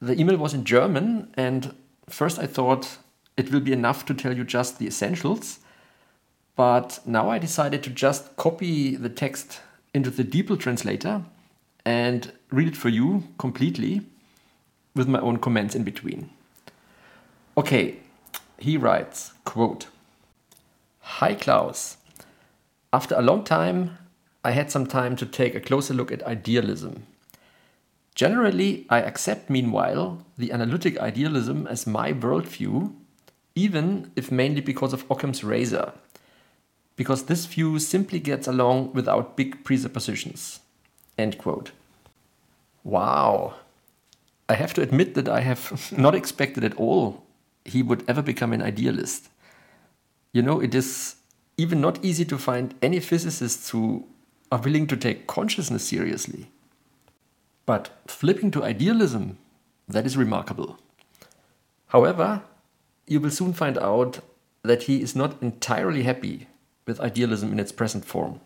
The 0.00 0.18
email 0.18 0.38
was 0.38 0.54
in 0.54 0.64
German, 0.64 1.34
and 1.34 1.74
first 2.08 2.38
I 2.38 2.46
thought 2.46 2.96
it 3.36 3.52
will 3.52 3.60
be 3.60 3.74
enough 3.74 4.06
to 4.06 4.14
tell 4.14 4.34
you 4.34 4.44
just 4.44 4.78
the 4.78 4.86
essentials. 4.86 5.58
But 6.56 7.00
now 7.04 7.28
I 7.28 7.38
decided 7.38 7.82
to 7.82 7.90
just 7.90 8.36
copy 8.36 8.96
the 8.96 9.10
text 9.10 9.60
into 9.92 10.08
the 10.08 10.24
DeepL 10.24 10.58
translator 10.58 11.26
and 11.84 12.32
read 12.50 12.68
it 12.68 12.76
for 12.76 12.88
you 12.88 13.24
completely 13.38 14.02
with 14.94 15.08
my 15.08 15.20
own 15.20 15.38
comments 15.38 15.74
in 15.74 15.82
between. 15.82 16.30
Okay, 17.56 17.96
he 18.58 18.76
writes, 18.76 19.32
quote, 19.44 19.88
Hi 21.00 21.34
Klaus. 21.34 21.96
After 22.92 23.14
a 23.14 23.22
long 23.22 23.44
time, 23.44 23.98
I 24.44 24.52
had 24.52 24.70
some 24.70 24.86
time 24.86 25.16
to 25.16 25.26
take 25.26 25.54
a 25.54 25.60
closer 25.60 25.94
look 25.94 26.12
at 26.12 26.22
idealism. 26.24 27.06
Generally, 28.14 28.86
I 28.90 29.00
accept, 29.00 29.48
meanwhile, 29.48 30.24
the 30.36 30.52
analytic 30.52 30.98
idealism 30.98 31.66
as 31.66 31.86
my 31.86 32.12
worldview, 32.12 32.94
even 33.54 34.12
if 34.16 34.30
mainly 34.30 34.60
because 34.60 34.92
of 34.92 35.04
Occam's 35.10 35.42
razor, 35.42 35.92
because 36.96 37.24
this 37.24 37.46
view 37.46 37.78
simply 37.78 38.20
gets 38.20 38.46
along 38.46 38.92
without 38.92 39.36
big 39.36 39.64
presuppositions. 39.64 40.60
End 41.18 41.38
quote. 41.38 41.72
Wow. 42.84 43.54
I 44.48 44.54
have 44.54 44.74
to 44.74 44.82
admit 44.82 45.14
that 45.14 45.28
I 45.28 45.40
have 45.40 45.92
not 45.96 46.14
expected 46.14 46.64
at 46.64 46.76
all 46.76 47.24
he 47.64 47.82
would 47.82 48.04
ever 48.08 48.22
become 48.22 48.52
an 48.52 48.62
idealist. 48.62 49.28
You 50.32 50.42
know, 50.42 50.60
it 50.60 50.74
is 50.74 51.16
even 51.56 51.80
not 51.80 52.04
easy 52.04 52.24
to 52.24 52.38
find 52.38 52.74
any 52.82 52.98
physicists 53.00 53.70
who 53.70 54.06
are 54.50 54.60
willing 54.60 54.86
to 54.88 54.96
take 54.96 55.26
consciousness 55.26 55.86
seriously. 55.86 56.50
But 57.66 57.90
flipping 58.06 58.50
to 58.52 58.64
idealism, 58.64 59.38
that 59.88 60.06
is 60.06 60.16
remarkable. 60.16 60.78
However, 61.88 62.42
you 63.06 63.20
will 63.20 63.30
soon 63.30 63.52
find 63.52 63.78
out 63.78 64.20
that 64.62 64.84
he 64.84 65.02
is 65.02 65.14
not 65.14 65.40
entirely 65.42 66.02
happy 66.02 66.46
with 66.86 67.00
idealism 67.00 67.52
in 67.52 67.60
its 67.60 67.72
present 67.72 68.04
form. 68.04 68.40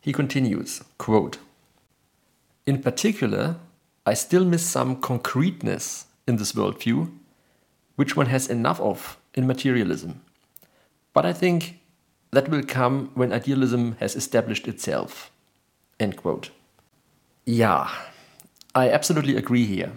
He 0.00 0.12
continues, 0.12 0.82
quote, 0.98 1.38
In 2.66 2.82
particular, 2.82 3.56
I 4.06 4.14
still 4.14 4.44
miss 4.44 4.64
some 4.64 5.00
concreteness 5.00 6.06
in 6.26 6.36
this 6.36 6.52
worldview, 6.52 7.10
which 7.96 8.16
one 8.16 8.26
has 8.26 8.48
enough 8.48 8.80
of 8.80 9.18
in 9.34 9.46
materialism. 9.46 10.22
But 11.12 11.26
I 11.26 11.32
think 11.32 11.80
that 12.30 12.48
will 12.48 12.62
come 12.62 13.10
when 13.14 13.32
idealism 13.32 13.96
has 14.00 14.16
established 14.16 14.66
itself. 14.66 15.30
End 16.00 16.16
quote. 16.16 16.50
Yeah, 17.44 17.90
I 18.74 18.90
absolutely 18.90 19.36
agree 19.36 19.66
here. 19.66 19.92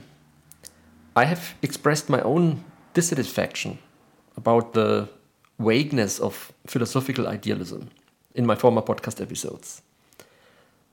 I 1.15 1.25
have 1.25 1.55
expressed 1.61 2.09
my 2.09 2.21
own 2.21 2.63
dissatisfaction 2.93 3.79
about 4.35 4.73
the 4.73 5.09
vagueness 5.59 6.19
of 6.19 6.53
philosophical 6.67 7.27
idealism 7.27 7.89
in 8.35 8.45
my 8.45 8.55
former 8.55 8.81
podcast 8.81 9.21
episodes. 9.21 9.81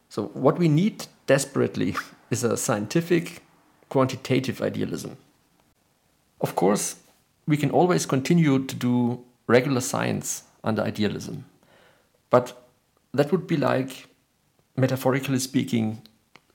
So, 0.09 0.27
what 0.29 0.59
we 0.59 0.69
need 0.69 1.07
desperately 1.27 1.97
is 2.31 2.45
a 2.45 2.57
scientific, 2.57 3.43
quantitative 3.89 4.61
idealism. 4.61 5.17
Of 6.41 6.55
course, 6.57 6.97
we 7.47 7.57
can 7.57 7.71
always 7.71 8.07
continue 8.07 8.65
to 8.65 8.75
do 8.75 9.25
regular 9.47 9.81
science 9.81 10.45
under 10.63 10.83
idealism, 10.83 11.45
but 12.31 12.67
that 13.13 13.31
would 13.31 13.47
be 13.47 13.57
like, 13.57 14.09
metaphorically 14.77 15.39
speaking, 15.39 16.03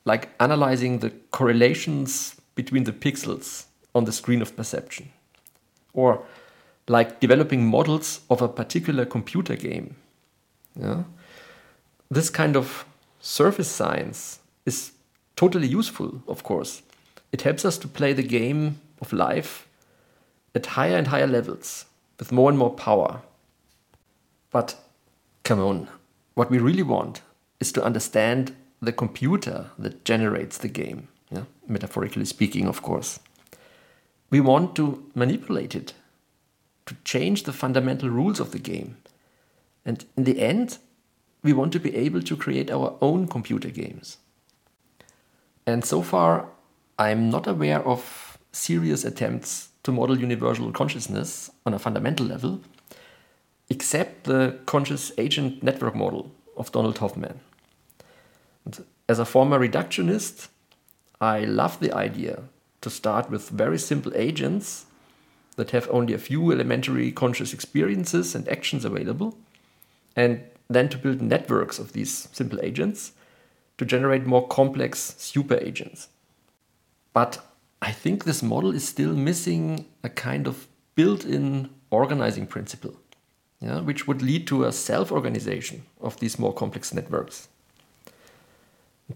like 0.05 0.29
analyzing 0.39 0.99
the 0.99 1.11
correlations 1.31 2.35
between 2.55 2.83
the 2.83 2.91
pixels 2.91 3.65
on 3.95 4.05
the 4.05 4.11
screen 4.11 4.41
of 4.41 4.55
perception. 4.55 5.11
Or 5.93 6.23
like 6.87 7.19
developing 7.19 7.65
models 7.65 8.21
of 8.29 8.41
a 8.41 8.47
particular 8.47 9.05
computer 9.05 9.55
game. 9.55 9.95
Yeah? 10.75 11.03
This 12.09 12.29
kind 12.29 12.57
of 12.57 12.85
surface 13.21 13.69
science 13.69 14.38
is 14.65 14.91
totally 15.35 15.67
useful, 15.67 16.21
of 16.27 16.43
course. 16.43 16.81
It 17.31 17.41
helps 17.41 17.65
us 17.65 17.77
to 17.79 17.87
play 17.87 18.13
the 18.13 18.23
game 18.23 18.81
of 19.01 19.13
life 19.13 19.67
at 20.55 20.65
higher 20.65 20.97
and 20.97 21.07
higher 21.07 21.27
levels 21.27 21.85
with 22.17 22.31
more 22.31 22.49
and 22.49 22.57
more 22.57 22.73
power. 22.73 23.21
But 24.51 24.75
come 25.43 25.59
on, 25.59 25.87
what 26.33 26.49
we 26.49 26.57
really 26.57 26.83
want 26.83 27.21
is 27.59 27.71
to 27.73 27.83
understand 27.83 28.55
the 28.81 28.91
computer 28.91 29.71
that 29.77 30.05
generates 30.05 30.57
the 30.57 30.67
game, 30.67 31.07
yeah? 31.31 31.43
metaphorically 31.67 32.25
speaking, 32.25 32.67
of 32.67 32.81
course. 32.81 33.19
We 34.29 34.39
want 34.39 34.75
to 34.75 35.09
manipulate 35.15 35.75
it, 35.75 35.93
to 36.85 36.95
change 37.03 37.43
the 37.43 37.53
fundamental 37.53 38.09
rules 38.09 38.39
of 38.39 38.51
the 38.51 38.59
game. 38.59 38.97
And 39.85 40.05
in 40.15 40.23
the 40.23 40.39
end, 40.39 40.77
we 41.43 41.53
want 41.53 41.73
to 41.73 41.79
be 41.79 41.95
able 41.95 42.21
to 42.21 42.35
create 42.35 42.71
our 42.71 42.97
own 43.01 43.27
computer 43.27 43.69
games. 43.69 44.17
And 45.69 45.85
so 45.85 46.01
far, 46.01 46.47
I'm 46.97 47.29
not 47.29 47.45
aware 47.45 47.81
of 47.87 48.39
serious 48.51 49.05
attempts 49.05 49.69
to 49.83 49.91
model 49.91 50.19
universal 50.19 50.71
consciousness 50.71 51.51
on 51.63 51.75
a 51.75 51.79
fundamental 51.79 52.25
level, 52.25 52.61
except 53.69 54.23
the 54.23 54.57
conscious 54.65 55.11
agent 55.19 55.61
network 55.61 55.95
model 55.95 56.31
of 56.57 56.71
Donald 56.71 56.97
Hoffman. 56.97 57.39
And 58.65 58.83
as 59.07 59.19
a 59.19 59.25
former 59.25 59.59
reductionist, 59.59 60.47
I 61.21 61.41
love 61.41 61.79
the 61.79 61.93
idea 61.93 62.41
to 62.81 62.89
start 62.89 63.29
with 63.29 63.49
very 63.49 63.77
simple 63.77 64.11
agents 64.15 64.87
that 65.55 65.69
have 65.69 65.87
only 65.91 66.15
a 66.15 66.25
few 66.29 66.51
elementary 66.51 67.11
conscious 67.11 67.53
experiences 67.53 68.33
and 68.33 68.49
actions 68.49 68.85
available, 68.85 69.37
and 70.15 70.41
then 70.67 70.89
to 70.89 70.97
build 70.97 71.21
networks 71.21 71.77
of 71.77 71.93
these 71.93 72.27
simple 72.31 72.59
agents 72.63 73.11
to 73.79 73.85
generate 73.85 74.25
more 74.25 74.45
complex 74.47 75.15
super 75.17 75.55
agents. 75.55 76.09
But 77.13 77.39
I 77.81 77.91
think 77.91 78.25
this 78.25 78.43
model 78.43 78.75
is 78.75 78.87
still 78.87 79.13
missing 79.13 79.85
a 80.03 80.09
kind 80.09 80.47
of 80.47 80.67
built 80.95 81.23
in 81.23 81.69
organizing 81.89 82.45
principle, 82.45 82.93
yeah, 83.61 83.79
which 83.79 84.05
would 84.05 84.21
lead 84.21 84.47
to 84.47 84.65
a 84.65 84.73
self 84.73 85.13
organization 85.13 85.83
of 86.01 86.19
these 86.19 86.37
more 86.37 86.53
complex 86.53 86.93
networks. 86.93 87.47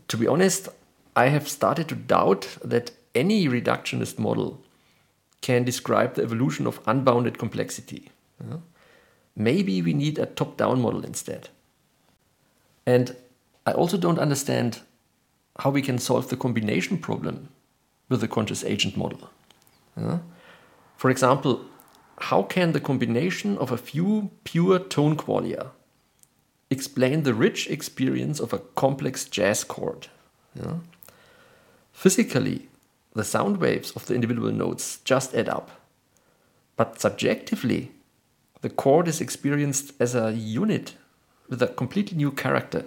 To 0.08 0.18
be 0.18 0.28
honest, 0.28 0.70
I 1.14 1.28
have 1.28 1.48
started 1.50 1.90
to 1.90 1.96
doubt 1.96 2.58
that 2.64 2.92
any 3.14 3.48
reductionist 3.48 4.18
model 4.18 4.62
can 5.42 5.66
describe 5.66 6.16
the 6.16 6.24
evolution 6.24 6.66
of 6.66 6.80
unbounded 6.88 7.38
complexity. 7.38 8.10
Maybe 9.36 9.82
we 9.82 9.94
need 9.94 10.18
a 10.18 10.26
top 10.26 10.56
down 10.56 10.82
model 10.82 11.04
instead. 11.04 11.50
And 12.86 13.16
I 13.66 13.72
also 13.72 13.98
don't 13.98 14.20
understand 14.20 14.82
how 15.60 15.70
we 15.70 15.82
can 15.82 15.98
solve 16.00 16.30
the 16.30 16.38
combination 16.38 16.98
problem 16.98 17.50
with 18.10 18.22
the 18.22 18.28
conscious 18.28 18.64
agent 18.64 18.98
model. 18.98 19.30
For 20.98 21.10
example, 21.10 21.62
how 22.18 22.44
can 22.44 22.72
the 22.72 22.80
combination 22.80 23.58
of 23.58 23.72
a 23.72 23.78
few 23.78 24.32
pure 24.44 24.80
tone 24.80 25.16
qualia 25.16 25.72
explain 26.70 27.24
the 27.24 27.34
rich 27.34 27.70
experience 27.70 28.40
of 28.40 28.54
a 28.54 28.60
complex 28.60 29.26
jazz 29.26 29.64
chord? 29.64 30.08
Physically, 31.92 32.68
the 33.14 33.24
sound 33.24 33.58
waves 33.58 33.92
of 33.92 34.08
the 34.08 34.16
individual 34.16 34.52
notes 34.52 35.00
just 35.04 35.36
add 35.36 35.48
up. 35.48 35.70
But 36.76 37.00
subjectively, 37.00 37.92
the 38.62 38.70
chord 38.70 39.08
is 39.08 39.22
experienced 39.22 39.94
as 40.00 40.16
a 40.16 40.34
unit 40.34 40.96
with 41.48 41.62
a 41.62 41.68
completely 41.68 42.18
new 42.18 42.32
character. 42.32 42.86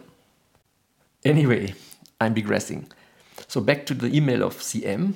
Anyway, 1.26 1.74
I'm 2.20 2.34
digressing. 2.34 2.86
So 3.48 3.60
back 3.60 3.84
to 3.86 3.94
the 3.94 4.14
email 4.14 4.44
of 4.44 4.58
CM, 4.58 5.14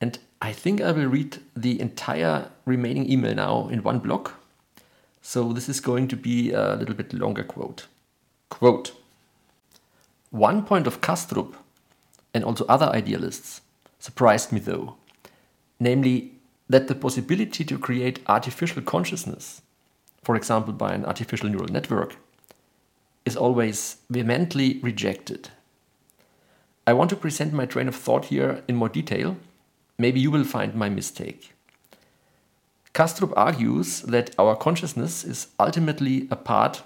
and 0.00 0.18
I 0.40 0.52
think 0.52 0.80
I 0.80 0.92
will 0.92 1.08
read 1.08 1.38
the 1.56 1.80
entire 1.80 2.48
remaining 2.64 3.10
email 3.10 3.34
now 3.34 3.68
in 3.68 3.82
one 3.82 3.98
block. 3.98 4.34
So 5.22 5.52
this 5.52 5.68
is 5.68 5.80
going 5.80 6.06
to 6.08 6.16
be 6.16 6.52
a 6.52 6.76
little 6.76 6.94
bit 6.94 7.12
longer 7.12 7.42
quote. 7.42 7.88
Quote 8.50 8.92
One 10.30 10.64
point 10.64 10.86
of 10.86 11.00
Kastrup 11.00 11.54
and 12.32 12.44
also 12.44 12.64
other 12.68 12.86
idealists 12.86 13.62
surprised 13.98 14.52
me 14.52 14.60
though, 14.60 14.94
namely 15.80 16.34
that 16.68 16.86
the 16.86 16.94
possibility 16.94 17.64
to 17.64 17.78
create 17.78 18.20
artificial 18.28 18.80
consciousness, 18.80 19.62
for 20.22 20.36
example 20.36 20.72
by 20.72 20.92
an 20.94 21.04
artificial 21.04 21.48
neural 21.48 21.66
network, 21.66 22.16
is 23.26 23.36
always 23.36 23.96
vehemently 24.08 24.80
rejected. 24.82 25.50
I 26.86 26.92
want 26.94 27.10
to 27.10 27.16
present 27.16 27.52
my 27.52 27.66
train 27.66 27.88
of 27.88 27.96
thought 27.96 28.26
here 28.26 28.62
in 28.68 28.76
more 28.76 28.88
detail. 28.88 29.36
Maybe 29.98 30.20
you 30.20 30.30
will 30.30 30.44
find 30.44 30.74
my 30.74 30.88
mistake. 30.88 31.52
Kastrup 32.94 33.32
argues 33.36 34.02
that 34.02 34.34
our 34.38 34.56
consciousness 34.56 35.24
is 35.24 35.48
ultimately 35.58 36.28
a 36.30 36.36
part 36.36 36.82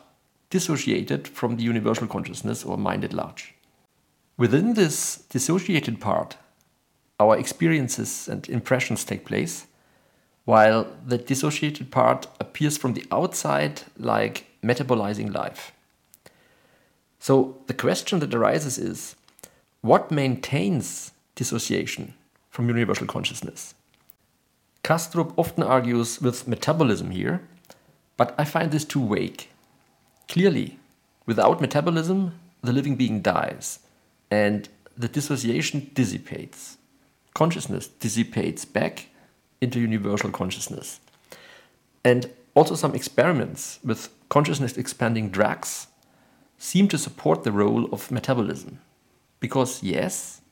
dissociated 0.49 1.29
from 1.29 1.57
the 1.57 1.63
universal 1.63 2.09
consciousness 2.09 2.65
or 2.65 2.77
mind 2.77 3.05
at 3.05 3.13
large. 3.13 3.55
Within 4.37 4.75
this 4.75 5.19
dissociated 5.29 6.01
part, 6.01 6.39
our 7.21 7.39
experiences 7.39 8.27
and 8.27 8.49
impressions 8.49 9.05
take 9.05 9.27
place, 9.27 9.67
while 10.47 10.87
the 11.07 11.19
dissociated 11.19 11.91
part 11.91 12.27
appears 12.41 12.79
from 12.79 12.95
the 12.95 13.05
outside 13.13 13.83
like 13.99 14.47
metabolizing 14.65 15.33
life. 15.33 15.73
So 17.21 17.59
the 17.69 17.75
question 17.75 18.19
that 18.19 18.35
arises 18.35 18.79
is 18.79 19.15
what 19.83 20.11
maintains 20.11 21.13
dissociation 21.37 22.15
from 22.51 22.67
universal 22.69 23.07
consciousness? 23.07 23.75
Kastrup 24.83 25.33
often 25.37 25.63
argues 25.63 26.21
with 26.21 26.49
metabolism 26.49 27.13
here, 27.13 27.43
but 28.17 28.35
I 28.37 28.45
find 28.45 28.73
this 28.73 28.85
too 28.85 29.07
vague. 29.07 29.47
Clearly, 30.29 30.79
without 31.27 31.61
metabolism, 31.61 32.41
the 32.63 32.73
living 32.73 32.97
being 32.97 33.21
dies, 33.21 33.79
and 34.31 34.69
the 34.97 35.09
dissociation 35.09 35.91
dissipates 35.95 36.79
consciousness 37.35 37.89
dissipates 37.89 38.65
back 38.65 39.09
into 39.61 39.81
universal 39.81 40.31
consciousness. 40.31 41.01
And 42.05 42.31
also, 42.55 42.75
some 42.75 42.95
experiments 42.95 43.79
with 43.85 44.09
consciousness 44.29 44.77
expanding 44.77 45.31
drugs 45.31 45.87
seem 46.63 46.89
to 46.89 46.99
support 46.99 47.43
the 47.43 47.51
role 47.53 47.87
of 47.87 48.11
metabolism. 48.11 48.79
Because, 49.41 49.83
yes, 49.83 50.43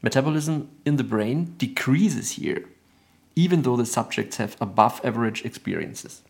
metabolism 0.00 0.70
in 0.86 0.96
the 0.96 1.04
brain 1.04 1.54
decreases 1.58 2.32
here, 2.32 2.64
even 3.36 3.60
though 3.62 3.76
the 3.76 3.84
subjects 3.84 4.38
have 4.38 4.56
above 4.62 4.98
average 5.04 5.44
experiences. 5.44 6.22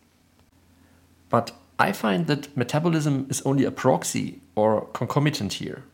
But 1.28 1.52
I 1.78 1.92
find 1.92 2.26
that 2.26 2.56
metabolism 2.56 3.28
is 3.30 3.40
only 3.42 3.64
a 3.64 3.70
proxy 3.70 4.40
or 4.56 4.86
concomitant 4.92 5.52
here. 5.54 5.84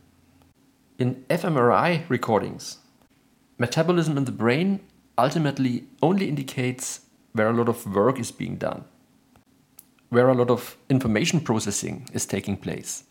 In 0.98 1.24
fMRI 1.28 2.08
recordings, 2.08 2.78
metabolism 3.58 4.16
in 4.16 4.24
the 4.24 4.32
brain 4.32 4.80
ultimately 5.18 5.84
only 6.00 6.28
indicates 6.28 7.00
where 7.34 7.50
a 7.50 7.52
lot 7.52 7.68
of 7.68 7.84
work 7.94 8.18
is 8.18 8.32
being 8.32 8.56
done. 8.56 8.84
where 10.14 10.28
a 10.28 10.34
lot 10.34 10.50
of 10.50 10.76
information 10.88 11.40
processing 11.40 12.08
is 12.12 12.24
taking 12.24 12.56
place. 12.56 13.04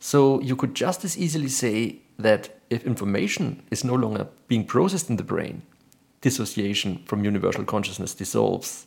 So 0.00 0.40
you 0.40 0.56
could 0.56 0.74
just 0.74 1.04
as 1.04 1.16
easily 1.16 1.48
say 1.48 1.98
that 2.18 2.58
if 2.70 2.86
information 2.86 3.62
is 3.70 3.84
no 3.84 3.94
longer 3.94 4.28
being 4.48 4.64
processed 4.64 5.10
in 5.10 5.16
the 5.16 5.22
brain, 5.22 5.62
dissociation 6.22 7.02
from 7.04 7.24
universal 7.24 7.64
consciousness 7.64 8.14
dissolves. 8.14 8.86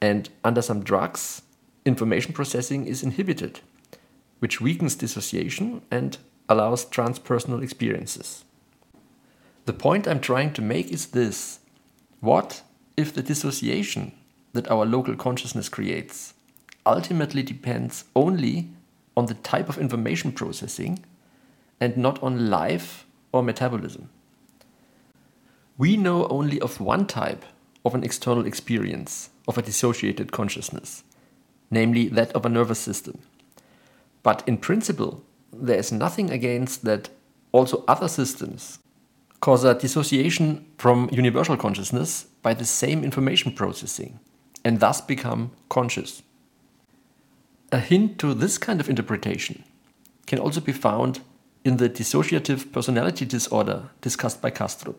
And 0.00 0.28
under 0.44 0.62
some 0.62 0.84
drugs, 0.84 1.42
information 1.84 2.34
processing 2.34 2.86
is 2.86 3.02
inhibited, 3.02 3.60
which 4.38 4.60
weakens 4.60 4.94
dissociation 4.94 5.82
and 5.90 6.18
allows 6.48 6.84
transpersonal 6.84 7.62
experiences. 7.62 8.44
The 9.64 9.72
point 9.72 10.06
I'm 10.06 10.20
trying 10.20 10.52
to 10.54 10.62
make 10.62 10.90
is 10.90 11.06
this 11.06 11.60
What 12.20 12.62
if 12.96 13.14
the 13.14 13.22
dissociation 13.22 14.12
that 14.52 14.70
our 14.70 14.84
local 14.84 15.16
consciousness 15.16 15.68
creates 15.68 16.34
ultimately 16.86 17.42
depends 17.42 18.04
only 18.14 18.70
on 19.18 19.26
the 19.26 19.34
type 19.34 19.68
of 19.68 19.78
information 19.78 20.30
processing 20.30 21.04
and 21.80 21.96
not 21.96 22.22
on 22.22 22.48
life 22.48 23.04
or 23.32 23.42
metabolism. 23.42 24.08
We 25.76 25.96
know 25.96 26.28
only 26.28 26.60
of 26.60 26.80
one 26.80 27.04
type 27.04 27.44
of 27.84 27.96
an 27.96 28.04
external 28.04 28.46
experience 28.46 29.30
of 29.48 29.58
a 29.58 29.62
dissociated 29.62 30.30
consciousness, 30.30 31.02
namely 31.68 32.06
that 32.10 32.30
of 32.32 32.46
a 32.46 32.48
nervous 32.48 32.78
system. 32.78 33.18
But 34.22 34.44
in 34.46 34.56
principle, 34.56 35.24
there 35.52 35.78
is 35.78 35.90
nothing 35.90 36.30
against 36.30 36.84
that 36.84 37.10
also 37.50 37.82
other 37.88 38.06
systems 38.06 38.78
cause 39.40 39.64
a 39.64 39.74
dissociation 39.74 40.64
from 40.78 41.08
universal 41.10 41.56
consciousness 41.56 42.26
by 42.42 42.54
the 42.54 42.64
same 42.64 43.02
information 43.02 43.52
processing 43.52 44.20
and 44.64 44.78
thus 44.78 45.00
become 45.00 45.50
conscious. 45.68 46.22
A 47.70 47.80
hint 47.80 48.18
to 48.20 48.32
this 48.32 48.56
kind 48.56 48.80
of 48.80 48.88
interpretation 48.88 49.62
can 50.26 50.38
also 50.38 50.60
be 50.60 50.72
found 50.72 51.20
in 51.64 51.76
the 51.76 51.90
dissociative 51.90 52.72
personality 52.72 53.26
disorder 53.26 53.90
discussed 54.00 54.40
by 54.40 54.50
Kastrup. 54.50 54.96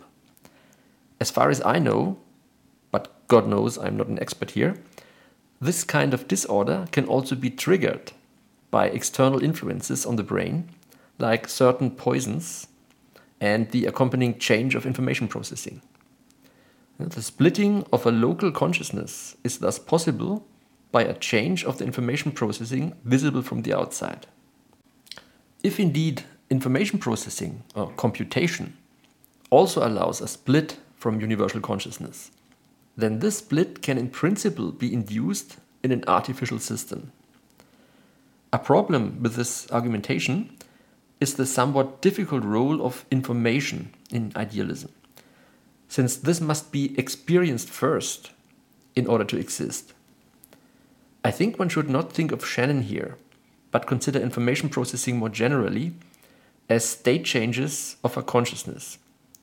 As 1.19 1.32
far 1.32 1.49
as 1.49 1.62
I 1.65 1.79
know, 1.79 2.17
but 2.91 3.27
God 3.27 3.47
knows 3.47 3.79
I'm 3.79 3.97
not 3.97 4.08
an 4.08 4.19
expert 4.21 4.51
here, 4.51 4.77
this 5.60 5.84
kind 5.84 6.13
of 6.13 6.27
disorder 6.27 6.88
can 6.91 7.05
also 7.05 7.36
be 7.36 7.49
triggered 7.49 8.12
by 8.69 8.88
external 8.88 9.43
influences 9.43 10.05
on 10.05 10.15
the 10.15 10.23
brain, 10.23 10.69
like 11.17 11.47
certain 11.47 11.89
poisons 11.89 12.67
and 13.41 13.71
the 13.71 13.86
accompanying 13.86 14.38
change 14.38 14.75
of 14.75 14.86
information 14.86 15.27
processing. 15.27 15.82
The 16.99 17.21
splitting 17.21 17.86
of 17.91 18.05
a 18.05 18.12
local 18.12 18.51
consciousness 18.51 19.36
is 19.43 19.58
thus 19.58 19.79
possible 19.79 20.45
by 20.91 21.04
a 21.04 21.13
change 21.13 21.63
of 21.63 21.78
the 21.78 21.86
information 21.86 22.32
processing 22.32 22.95
visible 23.04 23.41
from 23.41 23.62
the 23.62 23.73
outside. 23.73 24.28
If 25.63 25.80
indeed 25.80 26.23
information 26.49 26.99
processing 26.99 27.63
or 27.75 27.91
computation 27.91 28.78
also 29.49 29.86
allows 29.86 30.21
a 30.21 30.28
split 30.28 30.78
from 30.95 31.21
universal 31.21 31.62
consciousness, 31.62 32.32
then 32.97 33.19
this 33.19 33.38
split 33.38 33.82
can 33.82 33.97
in 33.97 34.10
principle 34.10 34.71
be 34.71 34.93
induced 34.93 35.58
in 35.84 35.91
an 35.91 36.04
artificial 36.08 36.60
system. 36.60 37.12
A 38.52 38.60
problem 38.60 39.21
with 39.21 39.36
this 39.36 39.71
argumentation 39.71 40.58
is 41.19 41.36
the 41.36 41.45
somewhat 41.45 42.02
difficult 42.02 42.43
role 42.43 42.82
of 42.82 43.06
information 43.12 43.93
in 44.12 44.32
idealism, 44.36 44.91
since 45.88 46.15
this 46.15 46.41
must 46.41 46.71
be 46.71 46.97
experienced 46.97 47.69
first 47.69 48.32
in 48.95 49.06
order 49.08 49.23
to 49.25 49.38
exist. 49.38 49.93
I 51.23 51.32
think 51.32 51.60
one 51.60 51.69
should 51.69 51.89
not 51.89 52.13
think 52.13 52.32
of 52.32 52.45
Shannon 52.45 52.84
here, 52.84 53.17
but 53.71 53.88
consider 53.88 54.19
information 54.19 54.69
processing 54.69 55.17
more 55.17 55.29
generally 55.29 55.93
as 56.69 56.86
state 56.86 57.25
changes 57.25 57.97
of 58.03 58.15
a 58.15 58.23
consciousness, 58.23 58.97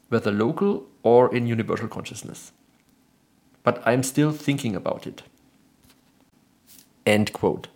whether 0.08 0.30
local 0.30 0.86
or 1.02 1.34
in 1.34 1.46
universal 1.46 1.88
consciousness. 1.88 2.52
But 3.62 3.82
I'm 3.84 4.02
still 4.02 4.32
thinking 4.32 4.74
about 4.74 5.06
it. 5.06 5.22
End 7.04 7.32
quote. 7.32 7.68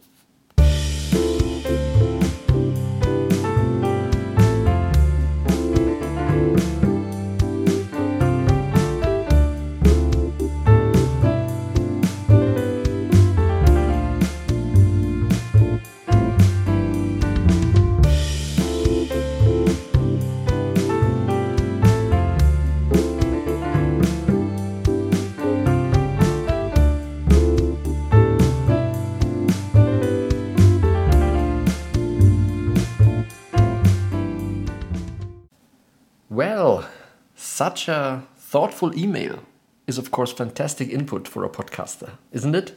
Such 37.71 37.87
a 37.87 38.27
thoughtful 38.37 38.99
email 38.99 39.39
is, 39.87 39.97
of 39.97 40.11
course, 40.11 40.33
fantastic 40.33 40.89
input 40.89 41.29
for 41.29 41.45
a 41.45 41.49
podcaster, 41.49 42.11
isn't 42.33 42.57
it? 42.57 42.77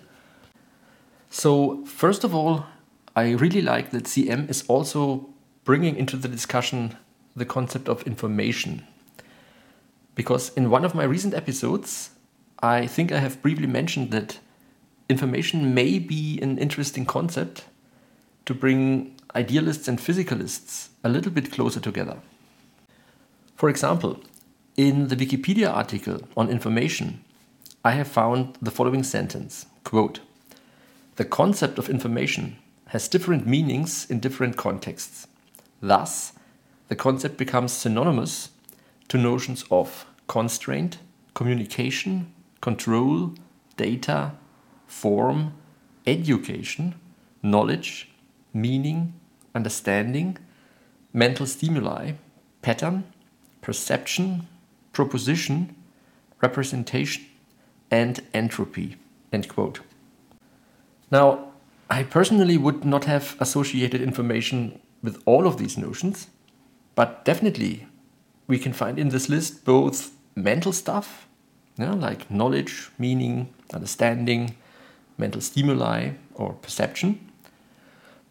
So, 1.31 1.83
first 1.85 2.23
of 2.23 2.35
all, 2.35 2.65
I 3.15 3.31
really 3.31 3.63
like 3.63 3.89
that 3.89 4.03
CM 4.03 4.47
is 4.51 4.63
also 4.67 5.29
bringing 5.63 5.95
into 5.95 6.15
the 6.15 6.27
discussion 6.27 6.95
the 7.35 7.45
concept 7.45 7.89
of 7.89 8.03
information. 8.03 8.83
Because 10.13 10.49
in 10.49 10.69
one 10.69 10.85
of 10.85 10.93
my 10.93 11.05
recent 11.05 11.33
episodes, 11.33 12.11
I 12.61 12.85
think 12.85 13.11
I 13.11 13.17
have 13.17 13.41
briefly 13.41 13.67
mentioned 13.67 14.11
that 14.11 14.37
information 15.09 15.73
may 15.73 15.97
be 15.97 16.39
an 16.39 16.59
interesting 16.59 17.05
concept 17.05 17.65
to 18.45 18.53
bring 18.53 19.15
idealists 19.35 19.87
and 19.87 19.97
physicalists 19.97 20.89
a 21.03 21.09
little 21.09 21.31
bit 21.31 21.51
closer 21.51 21.79
together. 21.79 22.17
For 23.55 23.69
example, 23.69 24.19
in 24.75 25.09
the 25.09 25.15
Wikipedia 25.15 25.71
article 25.71 26.21
on 26.35 26.49
information, 26.49 27.23
I 27.85 27.91
have 27.91 28.07
found 28.07 28.57
the 28.61 28.71
following 28.71 29.03
sentence 29.03 29.67
quote, 29.83 30.19
The 31.17 31.25
concept 31.25 31.77
of 31.77 31.89
information 31.89 32.57
has 32.87 33.07
different 33.07 33.45
meanings 33.45 34.09
in 34.09 34.19
different 34.19 34.57
contexts. 34.57 35.27
Thus, 35.79 36.33
the 36.87 36.95
concept 36.95 37.37
becomes 37.37 37.71
synonymous 37.71 38.49
to 39.09 39.17
notions 39.17 39.63
of 39.69 40.05
constraint, 40.27 40.97
communication, 41.35 42.33
control, 42.61 43.33
data, 43.77 44.31
form, 44.87 45.53
education, 46.07 46.95
knowledge, 47.43 48.09
meaning, 48.53 49.13
understanding, 49.53 50.37
mental 51.11 51.45
stimuli, 51.45 52.13
pattern, 52.63 53.03
perception, 53.61 54.47
proposition, 54.93 55.75
representation, 56.41 57.25
and 57.91 58.21
entropy. 58.33 58.95
End 59.31 59.47
quote. 59.49 59.81
Now, 61.11 61.51
I 61.89 62.03
personally 62.03 62.57
would 62.57 62.85
not 62.85 63.05
have 63.05 63.35
associated 63.39 64.01
information 64.01 64.79
with 65.03 65.21
all 65.25 65.45
of 65.45 65.57
these 65.57 65.77
notions, 65.77 66.27
but 66.95 67.25
definitely 67.25 67.87
we 68.47 68.57
can 68.57 68.73
find 68.73 68.97
in 68.97 69.09
this 69.09 69.29
list 69.29 69.65
both 69.65 70.11
mental 70.35 70.71
stuff, 70.71 71.27
like 71.77 72.31
knowledge, 72.31 72.89
meaning, 72.97 73.53
understanding, 73.73 74.55
mental 75.17 75.41
stimuli, 75.41 76.11
or 76.35 76.53
perception, 76.53 77.19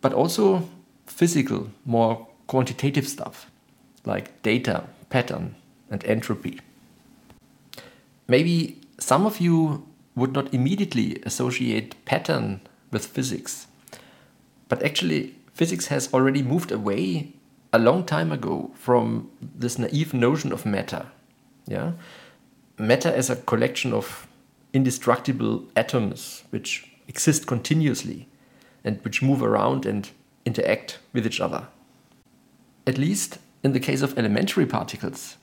but 0.00 0.12
also 0.12 0.68
physical, 1.06 1.70
more 1.84 2.26
quantitative 2.46 3.06
stuff, 3.06 3.50
like 4.04 4.42
data, 4.42 4.84
pattern, 5.08 5.54
and 5.92 6.04
entropy. 6.06 6.58
Maybe 8.26 8.80
some 8.98 9.26
of 9.26 9.40
you 9.40 9.86
would 10.16 10.32
not 10.32 10.52
immediately 10.52 11.22
associate 11.24 12.04
pattern 12.04 12.62
with 12.90 13.06
physics, 13.06 13.66
but 14.68 14.82
actually, 14.82 15.34
physics 15.52 15.86
has 15.86 16.12
already 16.14 16.42
moved 16.42 16.72
away 16.72 17.34
a 17.72 17.78
long 17.78 18.04
time 18.04 18.32
ago 18.32 18.70
from 18.74 19.30
this 19.40 19.78
naive 19.78 20.14
notion 20.14 20.50
of 20.52 20.64
matter. 20.64 21.06
Yeah? 21.66 21.92
Matter 22.78 23.10
as 23.10 23.30
a 23.30 23.36
collection 23.36 23.92
of 23.92 24.26
indestructible 24.72 25.64
atoms 25.76 26.44
which 26.50 26.90
exist 27.06 27.46
continuously 27.46 28.28
and 28.84 28.98
which 29.04 29.22
move 29.22 29.42
around 29.42 29.84
and 29.84 30.10
interact 30.44 30.98
with 31.12 31.26
each 31.26 31.40
other. 31.40 31.68
At 32.86 32.98
least 32.98 33.38
in 33.62 33.72
the 33.72 33.80
case 33.80 34.02
of 34.02 34.18
elementary 34.18 34.66
particles, 34.66 35.36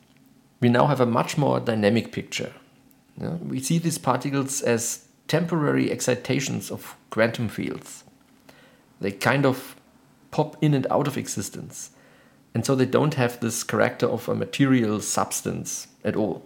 we 0.60 0.69
now 0.69 0.88
have 0.88 1.00
a 1.00 1.06
much 1.06 1.38
more 1.38 1.60
dynamic 1.60 2.12
picture. 2.12 2.54
Yeah? 3.19 3.36
We 3.36 3.60
see 3.60 3.78
these 3.78 3.98
particles 3.98 4.62
as 4.62 5.06
temporary 5.28 5.91
excitations 5.91 6.72
of 6.72 6.95
quantum 7.10 7.50
fields. 7.50 8.04
They 9.00 9.12
kind 9.12 9.45
of 9.45 9.76
pop 10.32 10.58
in 10.62 10.74
and 10.74 10.86
out 10.91 11.08
of 11.08 11.17
existence. 11.17 11.91
And 12.54 12.65
so 12.65 12.76
they 12.76 12.86
don't 12.86 13.13
have 13.13 13.39
this 13.39 13.63
character 13.63 14.08
of 14.08 14.28
a 14.28 14.36
material 14.36 15.02
substance 15.02 15.88
at 16.04 16.15
all. 16.15 16.45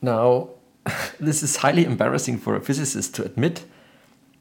Now, 0.00 0.50
this 1.20 1.42
is 1.42 1.56
highly 1.56 1.84
embarrassing 1.84 2.38
for 2.38 2.56
a 2.56 2.60
physicist 2.60 3.14
to 3.16 3.24
admit, 3.24 3.64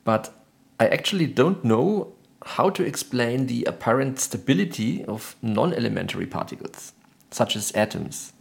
but 0.04 0.34
I 0.80 0.88
actually 0.88 1.28
don't 1.28 1.64
know 1.64 2.14
how 2.44 2.72
to 2.72 2.84
explain 2.84 3.46
the 3.46 3.66
apparent 3.66 4.20
stability 4.20 5.06
of 5.06 5.36
non 5.44 5.74
elementary 5.74 6.26
particles, 6.26 6.94
such 7.32 7.56
as 7.56 7.72
atoms. 7.72 8.34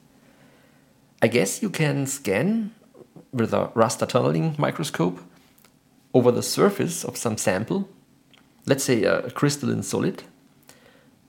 I 1.23 1.29
guess 1.29 1.63
you 1.63 1.71
can 1.71 2.07
scan 2.07 2.75
with 3.33 3.55
a 3.55 3.69
raster 3.75 4.09
tunneling 4.09 4.57
microscope 4.59 5.21
over 6.13 6.33
the 6.33 6.43
surface 6.43 7.05
of 7.05 7.17
some 7.17 7.37
sample, 7.37 7.89
let's 8.67 8.85
say 8.85 9.05
a 9.05 9.31
crystalline 9.31 9.83
solid, 9.83 10.25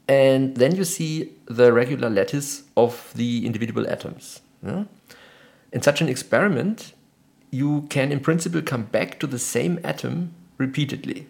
and 0.08 0.58
then 0.58 0.76
you 0.76 0.84
see 0.84 1.34
the 1.46 1.72
regular 1.72 2.10
lattice 2.10 2.64
of 2.76 3.12
the 3.16 3.46
individual 3.46 3.88
atoms. 3.88 4.42
In 4.64 5.82
such 5.82 6.02
an 6.02 6.10
experiment, 6.10 6.94
you 7.52 7.86
can 7.90 8.12
in 8.12 8.20
principle 8.20 8.62
come 8.62 8.84
back 8.84 9.20
to 9.20 9.28
the 9.28 9.40
same 9.40 9.80
atom 9.84 10.34
repeatedly. 10.58 11.28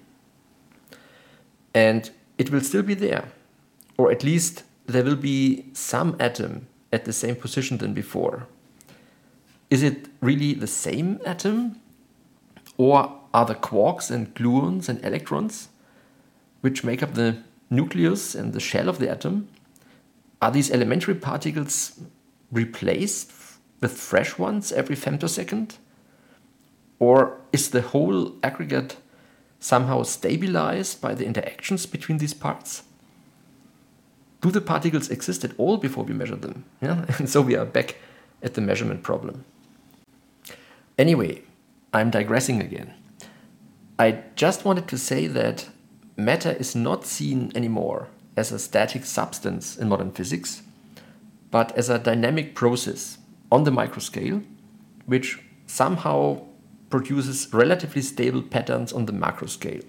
And 1.74 2.10
it 2.38 2.52
will 2.52 2.62
still 2.62 2.84
be 2.84 2.94
there. 2.94 3.26
Or 3.98 4.12
at 4.12 4.24
least 4.24 4.64
there 4.88 5.04
will 5.04 5.16
be 5.16 5.66
some 5.74 6.16
atom 6.20 6.68
at 6.92 7.06
the 7.06 7.14
same 7.14 7.36
position 7.36 7.78
than 7.78 7.94
before. 7.94 8.48
Is 9.70 9.84
it 9.84 10.08
really 10.20 10.54
the 10.54 10.68
same 10.68 11.20
atom? 11.26 11.80
Or 12.78 13.20
are 13.34 13.46
the 13.46 13.56
quarks 13.56 14.12
and 14.12 14.34
gluons 14.36 14.90
and 14.90 15.04
electrons, 15.06 15.70
which 16.62 16.84
make 16.84 17.02
up 17.02 17.14
the 17.14 17.38
nucleus 17.70 18.36
and 18.36 18.54
the 18.54 18.60
shell 18.60 18.90
of 18.90 19.00
the 19.00 19.10
atom, 19.10 19.48
are 20.42 20.52
these 20.52 20.72
elementary 20.72 21.16
particles 21.16 22.00
replaced 22.52 23.32
with 23.80 23.94
fresh 23.94 24.38
ones 24.38 24.72
every 24.72 24.96
femtosecond? 24.96 25.78
Or 27.00 27.40
is 27.54 27.70
the 27.70 27.82
whole 27.82 28.36
aggregate 28.44 28.98
somehow 29.60 30.04
stabilized 30.04 31.02
by 31.02 31.14
the 31.14 31.26
interactions 31.26 31.86
between 31.86 32.18
these 32.18 32.34
parts? 32.34 32.84
Do 34.42 34.50
the 34.50 34.62
particles 34.62 35.10
exist 35.10 35.44
at 35.44 35.54
all 35.58 35.78
before 35.78 36.04
we 36.04 36.14
measure 36.14 36.36
them? 36.36 36.66
Yeah? 36.82 37.06
And 37.20 37.30
so 37.30 37.42
we 37.42 37.56
are 37.56 37.66
back 37.66 37.98
at 38.42 38.56
the 38.56 38.62
measurement 38.62 39.04
problem. 39.04 39.46
Anyway, 40.98 41.44
I'm 41.94 42.10
digressing 42.10 42.62
again. 42.62 42.94
I 44.00 44.24
just 44.36 44.66
wanted 44.66 44.88
to 44.88 44.98
say 44.98 45.28
that 45.28 45.70
matter 46.18 46.52
is 46.52 46.76
not 46.76 47.06
seen 47.06 47.52
anymore 47.54 48.08
as 48.36 48.52
a 48.52 48.60
static 48.60 49.06
substance 49.06 49.78
in 49.78 49.90
modern 49.90 50.12
physics, 50.12 50.64
but 51.52 51.72
as 51.78 51.90
a 51.90 52.00
dynamic 52.00 52.56
process 52.56 53.20
on 53.52 53.64
the 53.64 53.72
microscale, 53.72 54.44
which 55.06 55.40
somehow 55.68 56.42
produces 56.90 57.54
relatively 57.54 58.02
stable 58.02 58.42
patterns 58.42 58.92
on 58.92 59.06
the 59.06 59.14
macro 59.14 59.48
scale. 59.48 59.84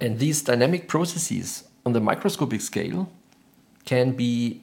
And 0.00 0.18
these 0.18 0.42
dynamic 0.42 0.88
processes 0.88 1.64
on 1.84 1.92
the 1.92 2.00
microscopic 2.00 2.60
scale 2.60 3.10
can 3.84 4.12
be 4.12 4.62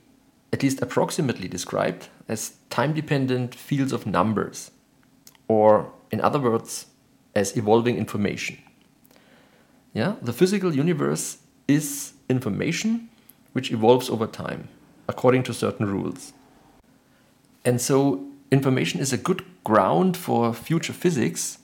at 0.54 0.64
least 0.64 0.82
approximately 0.82 1.48
described 1.48 2.08
as 2.28 2.54
time 2.70 2.94
dependent 2.94 3.56
fields 3.56 3.94
of 3.94 4.06
numbers, 4.06 4.72
or 5.48 5.92
in 6.12 6.20
other 6.22 6.40
words, 6.40 6.88
as 7.36 7.56
evolving 7.56 7.98
information. 7.98 8.58
Yeah, 9.94 10.16
the 10.22 10.34
physical 10.34 10.76
universe 10.76 11.38
is 11.68 12.14
information 12.30 13.10
which 13.54 13.72
evolves 13.72 14.10
over 14.10 14.28
time 14.28 14.70
according 15.08 15.44
to 15.44 15.54
certain 15.54 15.86
rules. 15.86 16.34
And 17.66 17.80
so 17.82 18.26
information 18.52 19.00
is 19.00 19.14
a 19.14 19.18
good 19.18 19.44
ground 19.64 20.18
for 20.18 20.54
future 20.54 20.94
physics 20.94 21.58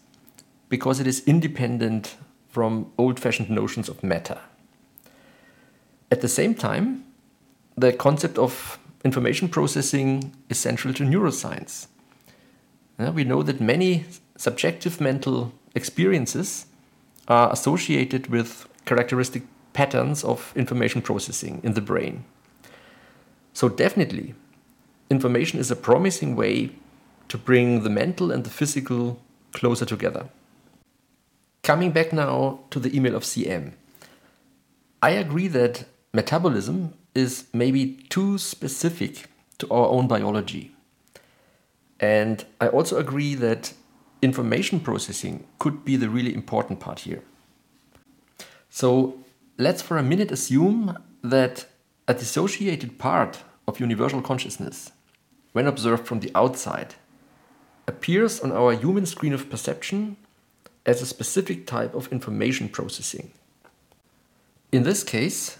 because 0.69 0.99
it 0.99 1.07
is 1.07 1.23
independent 1.25 2.15
from 2.49 2.91
old 2.97 3.19
fashioned 3.19 3.49
notions 3.49 3.87
of 3.89 4.03
matter. 4.03 4.39
At 6.09 6.21
the 6.21 6.27
same 6.27 6.55
time, 6.55 7.03
the 7.75 7.91
concept 7.91 8.37
of 8.37 8.79
information 9.03 9.49
processing 9.49 10.33
is 10.49 10.57
central 10.57 10.93
to 10.93 11.03
neuroscience. 11.03 11.87
We 12.97 13.23
know 13.23 13.43
that 13.43 13.61
many 13.61 14.05
subjective 14.37 15.01
mental 15.01 15.51
experiences 15.75 16.65
are 17.27 17.51
associated 17.51 18.27
with 18.27 18.67
characteristic 18.85 19.43
patterns 19.73 20.23
of 20.23 20.53
information 20.55 21.01
processing 21.01 21.61
in 21.63 21.73
the 21.73 21.81
brain. 21.81 22.23
So, 23.53 23.69
definitely, 23.69 24.33
information 25.09 25.59
is 25.59 25.69
a 25.69 25.75
promising 25.75 26.35
way 26.35 26.71
to 27.27 27.37
bring 27.37 27.83
the 27.83 27.89
mental 27.89 28.31
and 28.31 28.43
the 28.43 28.49
physical 28.49 29.19
closer 29.51 29.85
together. 29.85 30.29
Coming 31.63 31.91
back 31.91 32.13
now 32.13 32.61
to 32.71 32.79
the 32.79 32.95
email 32.95 33.15
of 33.15 33.23
CM. 33.23 33.73
I 35.01 35.11
agree 35.11 35.47
that 35.49 35.85
metabolism 36.13 36.93
is 37.13 37.47
maybe 37.53 37.97
too 38.09 38.37
specific 38.37 39.25
to 39.57 39.67
our 39.69 39.87
own 39.87 40.07
biology. 40.07 40.71
And 41.99 42.45
I 42.61 42.67
also 42.67 42.97
agree 42.97 43.35
that 43.35 43.73
information 44.21 44.79
processing 44.79 45.45
could 45.59 45.83
be 45.83 45.95
the 45.95 46.09
really 46.09 46.33
important 46.33 46.79
part 46.79 46.99
here. 46.99 47.23
So 48.69 49.19
let's 49.57 49.81
for 49.81 49.97
a 49.97 50.03
minute 50.03 50.31
assume 50.31 50.97
that 51.23 51.65
a 52.07 52.13
dissociated 52.13 52.99
part 52.99 53.43
of 53.67 53.79
universal 53.79 54.21
consciousness 54.21 54.91
when 55.57 55.65
observed 55.65 56.05
from 56.05 56.19
the 56.19 56.31
outside, 56.35 56.93
appears 57.87 58.39
on 58.41 58.51
our 58.51 58.73
human 58.73 59.07
screen 59.07 59.33
of 59.33 59.49
perception 59.49 60.15
as 60.85 61.01
a 61.01 61.05
specific 61.05 61.65
type 61.65 61.95
of 61.95 62.11
information 62.11 62.69
processing. 62.69 63.31
In 64.71 64.83
this 64.83 65.03
case, 65.03 65.57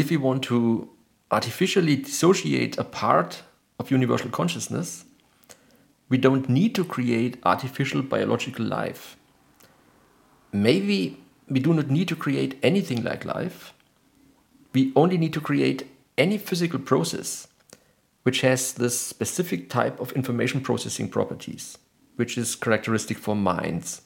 if 0.00 0.08
we 0.08 0.16
want 0.16 0.42
to 0.42 0.88
artificially 1.30 1.94
dissociate 1.96 2.78
a 2.78 2.84
part 2.84 3.42
of 3.78 3.90
universal 3.90 4.30
consciousness, 4.30 5.04
we 6.08 6.16
don't 6.16 6.48
need 6.48 6.74
to 6.74 6.84
create 6.84 7.36
artificial 7.44 8.00
biological 8.02 8.64
life. 8.64 9.16
Maybe 10.52 11.18
we 11.48 11.60
do 11.60 11.74
not 11.74 11.90
need 11.90 12.08
to 12.08 12.16
create 12.16 12.58
anything 12.62 13.04
like 13.04 13.26
life. 13.26 13.74
We 14.72 14.92
only 14.96 15.18
need 15.18 15.34
to 15.34 15.40
create 15.40 15.86
any 16.16 16.38
physical 16.38 16.78
process 16.78 17.46
which 18.22 18.40
has 18.40 18.72
this 18.72 18.98
specific 18.98 19.68
type 19.68 20.00
of 20.00 20.12
information 20.12 20.60
processing 20.60 21.08
properties, 21.08 21.78
which 22.16 22.38
is 22.38 22.54
characteristic 22.54 23.18
for 23.18 23.36
minds. 23.36 24.02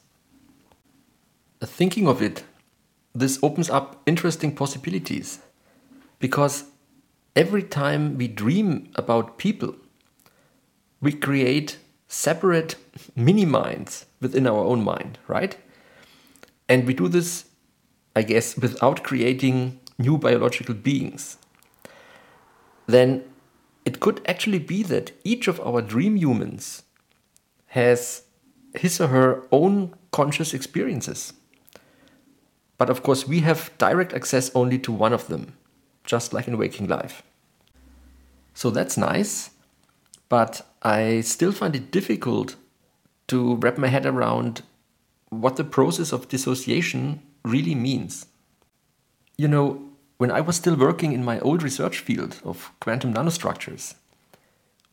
Thinking 1.61 2.07
of 2.07 2.21
it, 2.21 2.43
this 3.13 3.39
opens 3.41 3.69
up 3.69 4.01
interesting 4.05 4.55
possibilities 4.55 5.39
because 6.19 6.65
every 7.35 7.63
time 7.63 8.17
we 8.17 8.27
dream 8.27 8.89
about 8.95 9.37
people, 9.37 9.75
we 11.01 11.11
create 11.11 11.77
separate 12.07 12.75
mini 13.15 13.45
minds 13.45 14.05
within 14.21 14.47
our 14.47 14.63
own 14.63 14.83
mind, 14.83 15.19
right? 15.27 15.57
And 16.67 16.87
we 16.87 16.93
do 16.93 17.07
this, 17.07 17.45
I 18.15 18.23
guess, 18.23 18.57
without 18.57 19.03
creating 19.03 19.79
new 19.97 20.17
biological 20.17 20.75
beings. 20.75 21.37
Then 22.87 23.23
it 23.85 23.99
could 23.99 24.21
actually 24.27 24.59
be 24.59 24.83
that 24.83 25.11
each 25.23 25.47
of 25.47 25.59
our 25.61 25.81
dream 25.81 26.15
humans 26.15 26.83
has 27.67 28.23
his 28.75 28.99
or 28.99 29.07
her 29.07 29.47
own 29.51 29.93
conscious 30.11 30.53
experiences. 30.53 31.33
But 32.77 32.89
of 32.89 33.03
course, 33.03 33.27
we 33.27 33.39
have 33.41 33.71
direct 33.77 34.13
access 34.13 34.51
only 34.53 34.79
to 34.79 34.91
one 34.91 35.13
of 35.13 35.27
them, 35.27 35.53
just 36.05 36.33
like 36.33 36.47
in 36.47 36.57
waking 36.57 36.87
life. 36.87 37.23
So 38.53 38.69
that's 38.69 38.97
nice, 38.97 39.51
but 40.29 40.61
I 40.81 41.21
still 41.21 41.51
find 41.51 41.75
it 41.75 41.91
difficult 41.91 42.55
to 43.27 43.55
wrap 43.55 43.77
my 43.77 43.87
head 43.87 44.05
around 44.05 44.61
what 45.29 45.55
the 45.57 45.63
process 45.63 46.11
of 46.11 46.29
dissociation 46.29 47.21
really 47.43 47.75
means. 47.75 48.27
You 49.37 49.47
know, 49.47 49.89
when 50.17 50.31
I 50.31 50.41
was 50.41 50.55
still 50.55 50.77
working 50.77 51.11
in 51.11 51.25
my 51.25 51.39
old 51.39 51.61
research 51.61 51.99
field 51.99 52.39
of 52.43 52.71
quantum 52.79 53.13
nanostructures, 53.13 53.95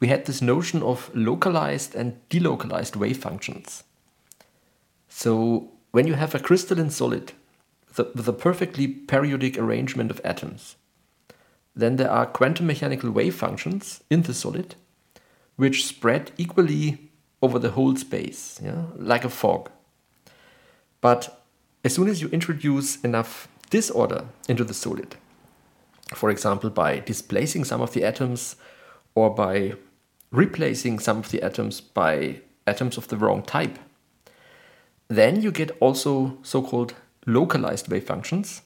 we 0.01 0.09
had 0.09 0.27
this 0.27 0.43
notion 0.43 0.83
of 0.83 1.15
localized 1.15 1.95
and 1.95 2.19
delocalized 2.29 2.97
wave 2.97 3.19
functions. 3.19 3.85
So, 5.09 5.71
when 5.93 6.09
you 6.09 6.15
have 6.15 6.35
a 6.35 6.41
crystalline 6.41 6.91
solid 6.91 7.33
with 7.97 8.27
a 8.27 8.33
perfectly 8.33 8.89
periodic 8.89 9.59
arrangement 9.59 10.11
of 10.11 10.21
atoms, 10.25 10.77
then 11.75 11.97
there 11.97 12.11
are 12.11 12.27
quantum 12.27 12.67
mechanical 12.67 13.11
wave 13.11 13.35
functions 13.35 14.03
in 14.11 14.23
the 14.23 14.35
solid 14.35 14.75
which 15.57 15.87
spread 15.87 16.33
equally 16.39 17.11
over 17.41 17.59
the 17.59 17.71
whole 17.71 17.97
space, 17.97 18.61
yeah, 18.63 18.85
like 18.97 19.25
a 19.25 19.29
fog. 19.29 19.71
But 21.01 21.43
as 21.85 21.95
soon 21.95 22.09
as 22.09 22.23
you 22.23 22.29
introduce 22.29 23.01
enough 23.03 23.49
disorder 23.71 24.27
into 24.49 24.65
the 24.65 24.75
solid, 24.75 25.17
for 26.15 26.31
example, 26.31 26.71
by 26.71 27.01
displacing 27.01 27.65
some 27.65 27.81
of 27.81 27.93
the 27.93 28.05
atoms 28.05 28.57
or 29.15 29.35
by 29.35 29.75
replacing 30.31 30.99
some 30.99 31.19
of 31.19 31.31
the 31.31 31.43
atoms 31.43 31.81
by 31.81 32.41
atoms 32.67 32.97
of 32.97 33.09
the 33.09 33.17
wrong 33.17 33.43
type, 33.43 33.79
then 35.09 35.43
you 35.43 35.51
get 35.51 35.77
also 35.81 36.39
so 36.43 36.63
called 36.63 36.95
localized 37.27 37.89
wave 37.89 38.05
functions, 38.05 38.63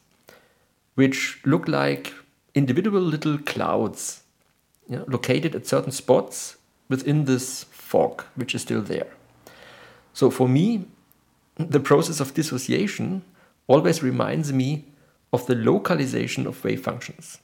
which 0.95 1.39
look 1.45 1.67
like 1.67 2.13
individual 2.53 3.01
little 3.01 3.37
clouds 3.37 4.23
know, 4.89 5.05
located 5.07 5.55
at 5.55 5.67
certain 5.67 5.91
spots 5.91 6.57
within 6.89 7.25
this 7.25 7.63
fog, 7.65 8.23
which 8.35 8.55
is 8.55 8.61
still 8.61 8.81
there. 8.81 9.07
So 10.13 10.29
for 10.29 10.47
me, 10.47 10.85
the 11.55 11.79
process 11.79 12.19
of 12.19 12.33
dissociation 12.33 13.23
always 13.67 14.01
reminds 14.01 14.53
me 14.53 14.85
of 15.33 15.45
the 15.47 15.55
localization 15.55 16.47
of 16.47 16.63
wave 16.63 16.83
functions. 16.83 17.39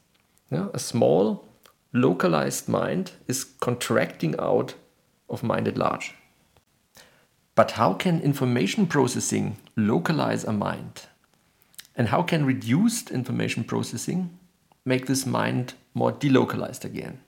Yeah, 0.49 0.67
a 0.73 0.79
small 0.79 1.45
localized 1.91 2.69
mind 2.69 3.11
is 3.27 3.43
contracting 3.43 4.35
out 4.39 4.75
of 5.29 5.43
mind 5.43 5.67
at 5.67 5.77
large. 5.77 6.13
But 7.55 7.71
how 7.71 7.93
can 7.93 8.21
information 8.21 8.87
processing 8.87 9.57
localize 9.75 10.43
a 10.43 10.53
mind? 10.53 11.03
And 11.95 12.07
how 12.07 12.23
can 12.23 12.45
reduced 12.45 13.11
information 13.11 13.63
processing 13.63 14.37
make 14.85 15.05
this 15.05 15.25
mind 15.25 15.73
more 15.93 16.11
delocalized 16.11 16.83
again? 16.83 17.21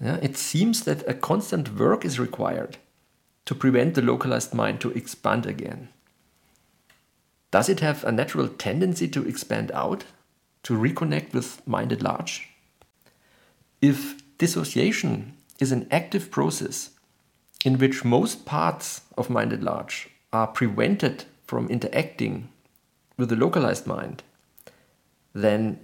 Yeah, 0.00 0.18
it 0.22 0.36
seems 0.36 0.84
that 0.84 1.08
a 1.08 1.14
constant 1.14 1.78
work 1.78 2.04
is 2.04 2.18
required 2.18 2.78
to 3.46 3.54
prevent 3.54 3.94
the 3.94 4.02
localized 4.02 4.52
mind 4.52 4.80
to 4.80 4.90
expand 4.90 5.46
again. 5.46 5.88
Does 7.50 7.68
it 7.68 7.80
have 7.80 8.04
a 8.04 8.12
natural 8.12 8.48
tendency 8.48 9.08
to 9.08 9.26
expand 9.26 9.70
out, 9.72 10.04
to 10.64 10.74
reconnect 10.74 11.32
with 11.32 11.66
mind 11.66 11.92
at 11.92 12.02
large? 12.02 12.48
If 13.80 14.16
dissociation 14.36 15.36
is 15.58 15.72
an 15.72 15.86
active 15.90 16.30
process 16.30 16.90
in 17.64 17.78
which 17.78 18.04
most 18.04 18.44
parts 18.44 19.02
of 19.16 19.30
mind 19.30 19.52
at 19.52 19.62
large 19.62 20.08
are 20.32 20.46
prevented 20.46 21.24
from 21.46 21.68
interacting 21.68 22.48
with 23.16 23.28
the 23.28 23.36
localized 23.36 23.86
mind, 23.86 24.22
then 25.32 25.78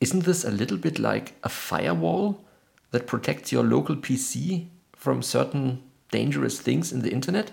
isn't 0.00 0.24
this 0.24 0.44
a 0.44 0.50
little 0.50 0.76
bit 0.76 0.98
like 0.98 1.34
a 1.42 1.48
firewall 1.48 2.44
that 2.90 3.06
protects 3.06 3.52
your 3.52 3.62
local 3.62 3.96
PC 3.96 4.68
from 4.94 5.22
certain 5.22 5.82
dangerous 6.10 6.60
things 6.60 6.92
in 6.92 7.00
the 7.02 7.12
internet? 7.12 7.52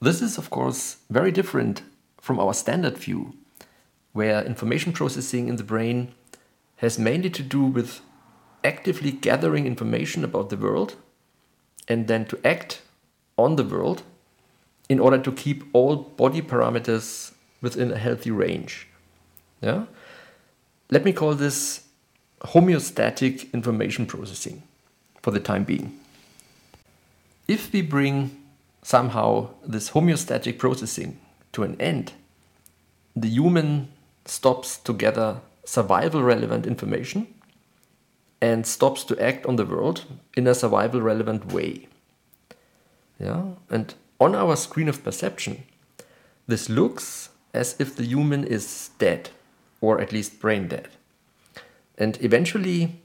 This 0.00 0.22
is, 0.22 0.38
of 0.38 0.50
course, 0.50 0.98
very 1.10 1.32
different 1.32 1.82
from 2.20 2.38
our 2.38 2.54
standard 2.54 2.98
view, 2.98 3.34
where 4.12 4.44
information 4.44 4.92
processing 4.92 5.48
in 5.48 5.56
the 5.56 5.64
brain 5.64 6.14
has 6.76 6.98
mainly 6.98 7.30
to 7.30 7.42
do 7.42 7.64
with 7.64 8.00
actively 8.62 9.10
gathering 9.10 9.66
information 9.66 10.24
about 10.24 10.50
the 10.50 10.56
world 10.56 10.96
and 11.88 12.06
then 12.06 12.24
to 12.26 12.38
act 12.44 12.82
on 13.36 13.56
the 13.56 13.64
world 13.64 14.02
in 14.88 15.00
order 15.00 15.18
to 15.18 15.32
keep 15.32 15.64
all 15.72 15.96
body 15.96 16.42
parameters 16.42 17.32
within 17.60 17.92
a 17.92 17.98
healthy 17.98 18.30
range. 18.30 18.88
Yeah? 19.60 19.86
Let 20.90 21.04
me 21.04 21.12
call 21.12 21.34
this 21.34 21.84
homeostatic 22.40 23.52
information 23.52 24.06
processing 24.06 24.62
for 25.22 25.30
the 25.30 25.40
time 25.40 25.64
being. 25.64 25.98
If 27.46 27.72
we 27.72 27.82
bring 27.82 28.36
somehow 28.82 29.50
this 29.66 29.90
homeostatic 29.90 30.58
processing 30.58 31.18
to 31.52 31.62
an 31.62 31.80
end, 31.80 32.12
the 33.14 33.28
human 33.28 33.88
stops 34.24 34.78
to 34.78 34.92
gather 34.92 35.40
survival 35.64 36.22
relevant 36.22 36.66
information 36.66 37.26
and 38.40 38.66
stops 38.66 39.04
to 39.04 39.18
act 39.22 39.44
on 39.46 39.56
the 39.56 39.66
world 39.66 40.04
in 40.36 40.46
a 40.46 40.54
survival 40.54 41.02
relevant 41.02 41.52
way. 41.52 41.88
Yeah? 43.20 43.42
And 43.68 43.94
on 44.20 44.34
our 44.34 44.56
screen 44.56 44.88
of 44.88 45.02
perception, 45.02 45.64
this 46.46 46.68
looks 46.68 47.30
as 47.52 47.76
if 47.78 47.96
the 47.96 48.04
human 48.04 48.44
is 48.44 48.90
dead, 48.98 49.30
or 49.80 50.00
at 50.00 50.12
least 50.12 50.40
brain 50.40 50.68
dead. 50.68 50.88
And 51.96 52.18
eventually, 52.22 53.00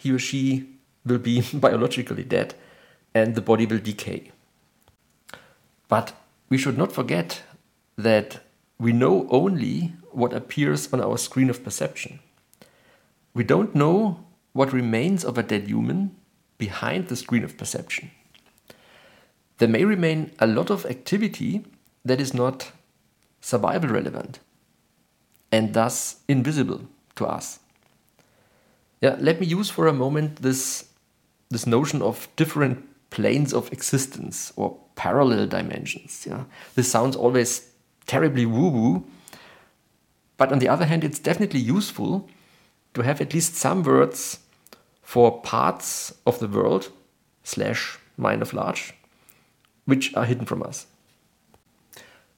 he 0.00 0.12
or 0.12 0.18
she 0.18 0.68
will 1.04 1.18
be 1.18 1.42
biologically 1.54 2.24
dead 2.24 2.54
and 3.14 3.34
the 3.34 3.40
body 3.40 3.66
will 3.66 3.78
decay. 3.78 4.30
But 5.88 6.14
we 6.48 6.58
should 6.58 6.78
not 6.78 6.92
forget 6.92 7.42
that 7.96 8.40
we 8.78 8.92
know 8.92 9.26
only 9.30 9.92
what 10.10 10.32
appears 10.32 10.92
on 10.92 11.00
our 11.00 11.18
screen 11.18 11.50
of 11.50 11.62
perception. 11.62 12.20
We 13.34 13.44
don't 13.44 13.74
know 13.74 14.24
what 14.52 14.72
remains 14.72 15.24
of 15.24 15.38
a 15.38 15.42
dead 15.42 15.68
human 15.68 16.16
behind 16.58 17.08
the 17.08 17.16
screen 17.16 17.44
of 17.44 17.56
perception. 17.56 18.10
There 19.58 19.68
may 19.68 19.84
remain 19.84 20.32
a 20.38 20.46
lot 20.46 20.70
of 20.70 20.86
activity 20.86 21.64
that 22.04 22.20
is 22.20 22.34
not 22.34 22.72
survival 23.40 23.90
relevant 23.90 24.40
and 25.52 25.74
thus 25.74 26.16
invisible 26.26 26.80
to 27.16 27.26
us. 27.26 27.60
Yeah, 29.00 29.16
let 29.20 29.40
me 29.40 29.46
use 29.46 29.70
for 29.70 29.86
a 29.86 29.92
moment 29.92 30.42
this, 30.42 30.88
this 31.50 31.66
notion 31.66 32.02
of 32.02 32.28
different 32.36 32.88
planes 33.10 33.52
of 33.52 33.72
existence 33.72 34.52
or 34.56 34.78
parallel 34.96 35.46
dimensions. 35.46 36.26
Yeah? 36.28 36.44
This 36.74 36.90
sounds 36.90 37.14
always 37.14 37.68
terribly 38.06 38.46
woo 38.46 38.70
woo, 38.70 39.04
but 40.36 40.50
on 40.50 40.58
the 40.58 40.68
other 40.68 40.86
hand, 40.86 41.04
it's 41.04 41.18
definitely 41.18 41.60
useful 41.60 42.28
to 42.94 43.02
have 43.02 43.20
at 43.20 43.34
least 43.34 43.54
some 43.54 43.82
words 43.82 44.38
for 45.02 45.40
parts 45.42 46.14
of 46.26 46.38
the 46.38 46.48
world 46.48 46.90
slash 47.44 47.98
mind 48.16 48.42
of 48.42 48.52
large 48.52 48.94
which 49.84 50.14
are 50.14 50.24
hidden 50.24 50.46
from 50.46 50.62
us. 50.62 50.86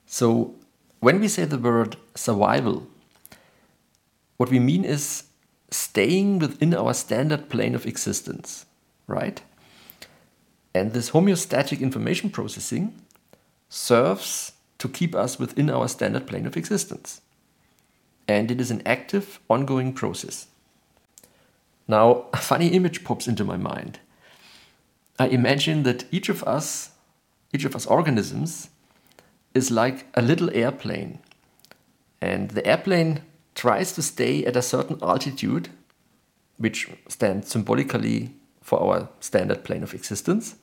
So 0.06 0.54
when 1.00 1.20
we 1.20 1.28
say 1.28 1.44
the 1.44 1.58
word 1.58 1.96
survival, 2.14 2.86
what 4.36 4.50
we 4.50 4.58
mean 4.58 4.84
is 4.84 5.24
staying 5.70 6.38
within 6.38 6.74
our 6.74 6.94
standard 6.94 7.48
plane 7.48 7.74
of 7.74 7.86
existence, 7.86 8.66
right? 9.06 9.42
And 10.74 10.92
this 10.92 11.10
homeostatic 11.10 11.80
information 11.80 12.30
processing 12.30 12.94
serves 13.68 14.52
to 14.78 14.88
keep 14.88 15.14
us 15.14 15.38
within 15.38 15.70
our 15.70 15.88
standard 15.88 16.26
plane 16.26 16.46
of 16.46 16.56
existence. 16.56 17.20
And 18.26 18.50
it 18.50 18.60
is 18.60 18.70
an 18.70 18.82
active, 18.86 19.40
ongoing 19.48 19.92
process. 19.92 20.46
Now, 21.86 22.26
a 22.32 22.38
funny 22.38 22.68
image 22.68 23.04
pops 23.04 23.28
into 23.28 23.44
my 23.44 23.56
mind. 23.56 24.00
I 25.18 25.28
imagine 25.28 25.82
that 25.84 26.04
each 26.10 26.28
of 26.28 26.42
us, 26.44 26.90
each 27.52 27.64
of 27.64 27.76
us 27.76 27.86
organisms, 27.86 28.70
is 29.54 29.70
like 29.70 30.06
a 30.14 30.22
little 30.22 30.50
airplane. 30.54 31.20
And 32.20 32.50
the 32.50 32.66
airplane 32.66 33.22
tries 33.54 33.92
to 33.92 34.02
stay 34.02 34.44
at 34.44 34.56
a 34.56 34.62
certain 34.62 34.98
altitude, 35.02 35.68
which 36.58 36.88
stands 37.08 37.48
symbolically 37.48 38.34
for 38.60 38.80
our 38.80 39.08
standard 39.20 39.64
plane 39.64 39.82
of 39.82 39.94
existence. 39.94 40.56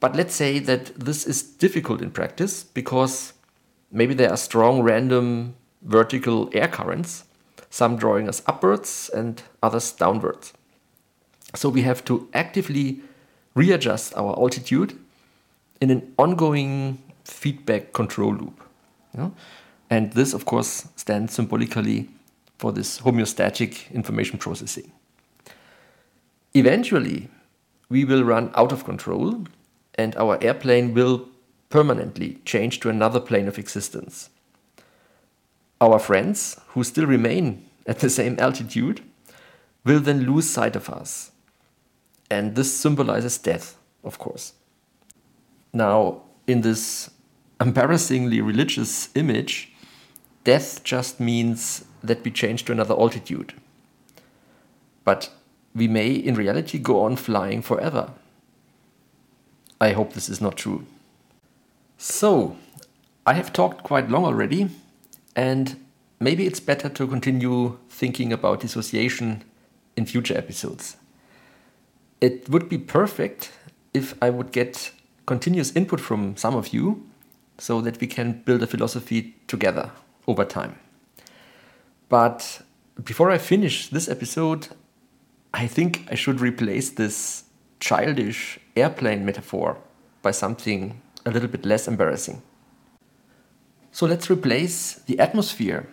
But 0.00 0.14
let's 0.14 0.34
say 0.34 0.58
that 0.60 0.98
this 0.98 1.26
is 1.26 1.42
difficult 1.42 2.02
in 2.02 2.10
practice 2.10 2.62
because 2.62 3.32
maybe 3.90 4.14
there 4.14 4.30
are 4.30 4.36
strong 4.36 4.82
random 4.82 5.54
vertical 5.82 6.50
air 6.52 6.68
currents 6.68 7.24
some 7.76 7.96
drawing 7.96 8.28
us 8.28 8.42
upwards 8.46 9.10
and 9.12 9.42
others 9.62 9.92
downwards. 9.92 10.54
So 11.54 11.68
we 11.68 11.82
have 11.82 12.04
to 12.06 12.28
actively 12.32 13.00
readjust 13.54 14.16
our 14.16 14.34
altitude 14.38 14.98
in 15.80 15.90
an 15.90 16.14
ongoing 16.16 17.02
feedback 17.24 17.92
control 17.92 18.34
loop. 18.34 18.62
And 19.88 20.12
this, 20.12 20.34
of 20.34 20.44
course, 20.44 20.88
stands 20.96 21.34
symbolically 21.34 22.08
for 22.58 22.72
this 22.72 23.00
homeostatic 23.00 23.90
information 23.92 24.38
processing. 24.38 24.90
Eventually, 26.54 27.28
we 27.88 28.04
will 28.04 28.24
run 28.24 28.50
out 28.54 28.72
of 28.72 28.84
control 28.84 29.44
and 29.94 30.16
our 30.16 30.42
airplane 30.42 30.94
will 30.94 31.28
permanently 31.68 32.40
change 32.44 32.80
to 32.80 32.88
another 32.88 33.20
plane 33.20 33.48
of 33.48 33.58
existence. 33.58 34.30
Our 35.80 35.98
friends, 35.98 36.58
who 36.68 36.84
still 36.84 37.06
remain 37.06 37.64
at 37.86 37.98
the 37.98 38.10
same 38.10 38.36
altitude, 38.38 39.02
will 39.84 40.00
then 40.00 40.22
lose 40.22 40.48
sight 40.48 40.74
of 40.74 40.88
us. 40.88 41.30
And 42.30 42.56
this 42.56 42.74
symbolizes 42.74 43.38
death, 43.38 43.76
of 44.02 44.18
course. 44.18 44.54
Now, 45.72 46.22
in 46.46 46.62
this 46.62 47.10
embarrassingly 47.60 48.40
religious 48.40 49.10
image, 49.14 49.72
death 50.46 50.84
just 50.84 51.18
means 51.18 51.84
that 52.04 52.24
we 52.24 52.30
change 52.30 52.64
to 52.64 52.72
another 52.72 52.94
altitude. 52.94 53.52
But 55.04 55.30
we 55.74 55.88
may, 55.88 56.12
in 56.12 56.36
reality, 56.36 56.78
go 56.78 57.02
on 57.02 57.16
flying 57.16 57.62
forever. 57.62 58.12
I 59.80 59.90
hope 59.90 60.12
this 60.12 60.28
is 60.28 60.40
not 60.40 60.56
true. 60.56 60.86
So, 61.98 62.56
I 63.26 63.34
have 63.34 63.52
talked 63.52 63.82
quite 63.82 64.08
long 64.08 64.24
already, 64.24 64.70
and 65.34 65.84
maybe 66.20 66.46
it's 66.46 66.60
better 66.60 66.88
to 66.90 67.08
continue 67.08 67.78
thinking 67.90 68.32
about 68.32 68.60
dissociation 68.60 69.42
in 69.96 70.06
future 70.06 70.38
episodes. 70.38 70.96
It 72.20 72.48
would 72.48 72.68
be 72.68 72.78
perfect 72.78 73.50
if 73.92 74.14
I 74.22 74.30
would 74.30 74.52
get 74.52 74.92
continuous 75.26 75.74
input 75.74 76.00
from 76.00 76.36
some 76.36 76.54
of 76.54 76.68
you 76.68 77.04
so 77.58 77.80
that 77.80 78.00
we 78.00 78.06
can 78.06 78.42
build 78.44 78.62
a 78.62 78.66
philosophy 78.68 79.34
together 79.48 79.90
over 80.26 80.44
time. 80.44 80.78
But 82.08 82.62
before 83.02 83.30
I 83.30 83.38
finish 83.38 83.88
this 83.88 84.08
episode, 84.08 84.68
I 85.52 85.66
think 85.66 86.06
I 86.10 86.14
should 86.14 86.40
replace 86.40 86.90
this 86.90 87.44
childish 87.80 88.58
airplane 88.76 89.24
metaphor 89.24 89.78
by 90.22 90.30
something 90.30 91.00
a 91.24 91.30
little 91.30 91.48
bit 91.48 91.64
less 91.64 91.88
embarrassing. 91.88 92.42
So 93.92 94.06
let's 94.06 94.30
replace 94.30 94.94
the 95.06 95.18
atmosphere 95.18 95.88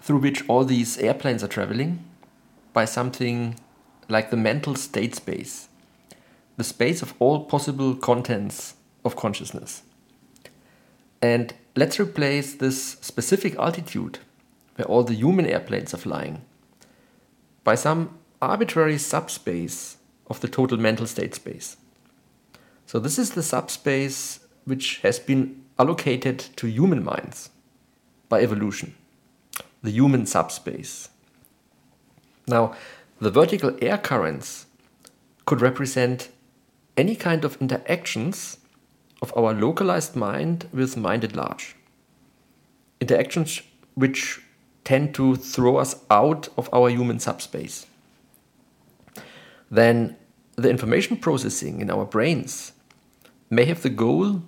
through 0.00 0.18
which 0.18 0.48
all 0.48 0.64
these 0.64 0.98
airplanes 0.98 1.42
are 1.44 1.48
traveling 1.48 2.04
by 2.72 2.84
something 2.84 3.58
like 4.08 4.30
the 4.30 4.36
mental 4.36 4.74
state 4.74 5.14
space, 5.14 5.68
the 6.56 6.64
space 6.64 7.02
of 7.02 7.14
all 7.18 7.44
possible 7.44 7.94
contents 7.94 8.74
of 9.04 9.16
consciousness. 9.16 9.82
And 11.20 11.54
let's 11.76 12.00
replace 12.00 12.54
this 12.54 12.82
specific 13.00 13.56
altitude 13.56 14.18
where 14.76 14.86
all 14.86 15.04
the 15.04 15.14
human 15.14 15.46
airplanes 15.46 15.94
are 15.94 15.98
flying 15.98 16.42
by 17.64 17.74
some 17.74 18.18
arbitrary 18.40 18.98
subspace 18.98 19.98
of 20.28 20.40
the 20.40 20.48
total 20.48 20.78
mental 20.78 21.06
state 21.06 21.34
space. 21.34 21.76
So, 22.86 22.98
this 22.98 23.18
is 23.18 23.30
the 23.30 23.42
subspace 23.42 24.40
which 24.64 24.98
has 24.98 25.18
been 25.18 25.62
allocated 25.78 26.38
to 26.56 26.66
human 26.66 27.04
minds 27.04 27.50
by 28.28 28.40
evolution, 28.40 28.94
the 29.82 29.90
human 29.90 30.26
subspace. 30.26 31.08
Now, 32.46 32.74
the 33.20 33.30
vertical 33.30 33.76
air 33.80 33.98
currents 33.98 34.66
could 35.46 35.60
represent 35.60 36.30
any 36.96 37.14
kind 37.16 37.44
of 37.44 37.60
interactions 37.60 38.58
of 39.22 39.32
our 39.36 39.52
localized 39.52 40.16
mind 40.16 40.68
with 40.72 40.96
mind 40.96 41.24
at 41.24 41.36
large. 41.36 41.76
Interactions 43.00 43.62
which 43.94 44.40
tend 44.84 45.14
to 45.14 45.36
throw 45.36 45.76
us 45.76 45.96
out 46.10 46.48
of 46.56 46.68
our 46.72 46.88
human 46.88 47.18
subspace. 47.18 47.86
Then 49.70 50.16
the 50.56 50.70
information 50.70 51.16
processing 51.16 51.80
in 51.80 51.90
our 51.90 52.04
brains 52.04 52.72
may 53.50 53.64
have 53.66 53.82
the 53.82 53.90
goal 53.90 54.42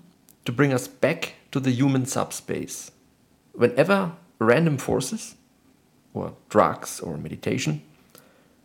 to 0.44 0.52
bring 0.52 0.72
us 0.72 0.88
back 0.88 1.34
to 1.50 1.60
the 1.60 1.70
human 1.70 2.06
subspace. 2.06 2.90
Whenever 3.52 4.12
random 4.38 4.78
forces, 4.78 5.36
or 6.14 6.34
drugs 6.48 7.00
or 7.00 7.16
meditation, 7.16 7.82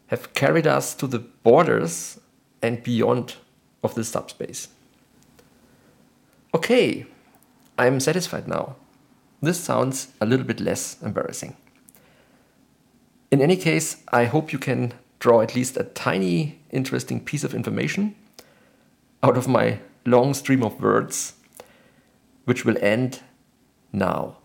have 0.08 0.34
carried 0.34 0.68
us 0.68 0.96
to 0.96 1.08
the 1.08 1.20
borders 1.20 2.20
and 2.62 2.84
beyond 2.84 3.36
of 3.84 3.96
the 3.96 4.04
subspace. 4.04 4.70
Okay, 6.58 7.06
I'm 7.78 8.00
satisfied 8.00 8.48
now. 8.48 8.78
This 9.44 9.60
sounds 9.60 10.08
a 10.20 10.26
little 10.26 10.44
bit 10.44 10.60
less 10.60 11.00
embarrassing. 11.04 11.56
In 13.30 13.42
any 13.42 13.56
case, 13.56 13.98
I 14.08 14.26
hope 14.26 14.52
you 14.52 14.58
can 14.58 14.96
draw 15.20 15.42
at 15.42 15.54
least 15.54 15.78
a 15.78 15.84
tiny 15.84 16.58
interesting 16.72 17.20
piece 17.24 17.44
of 17.44 17.54
information 17.54 18.16
out 19.22 19.38
of 19.38 19.48
my 19.48 19.82
long 20.04 20.34
stream 20.34 20.64
of 20.64 20.82
words, 20.82 21.34
which 22.46 22.66
will 22.66 22.78
end 22.82 23.22
now. 23.94 24.38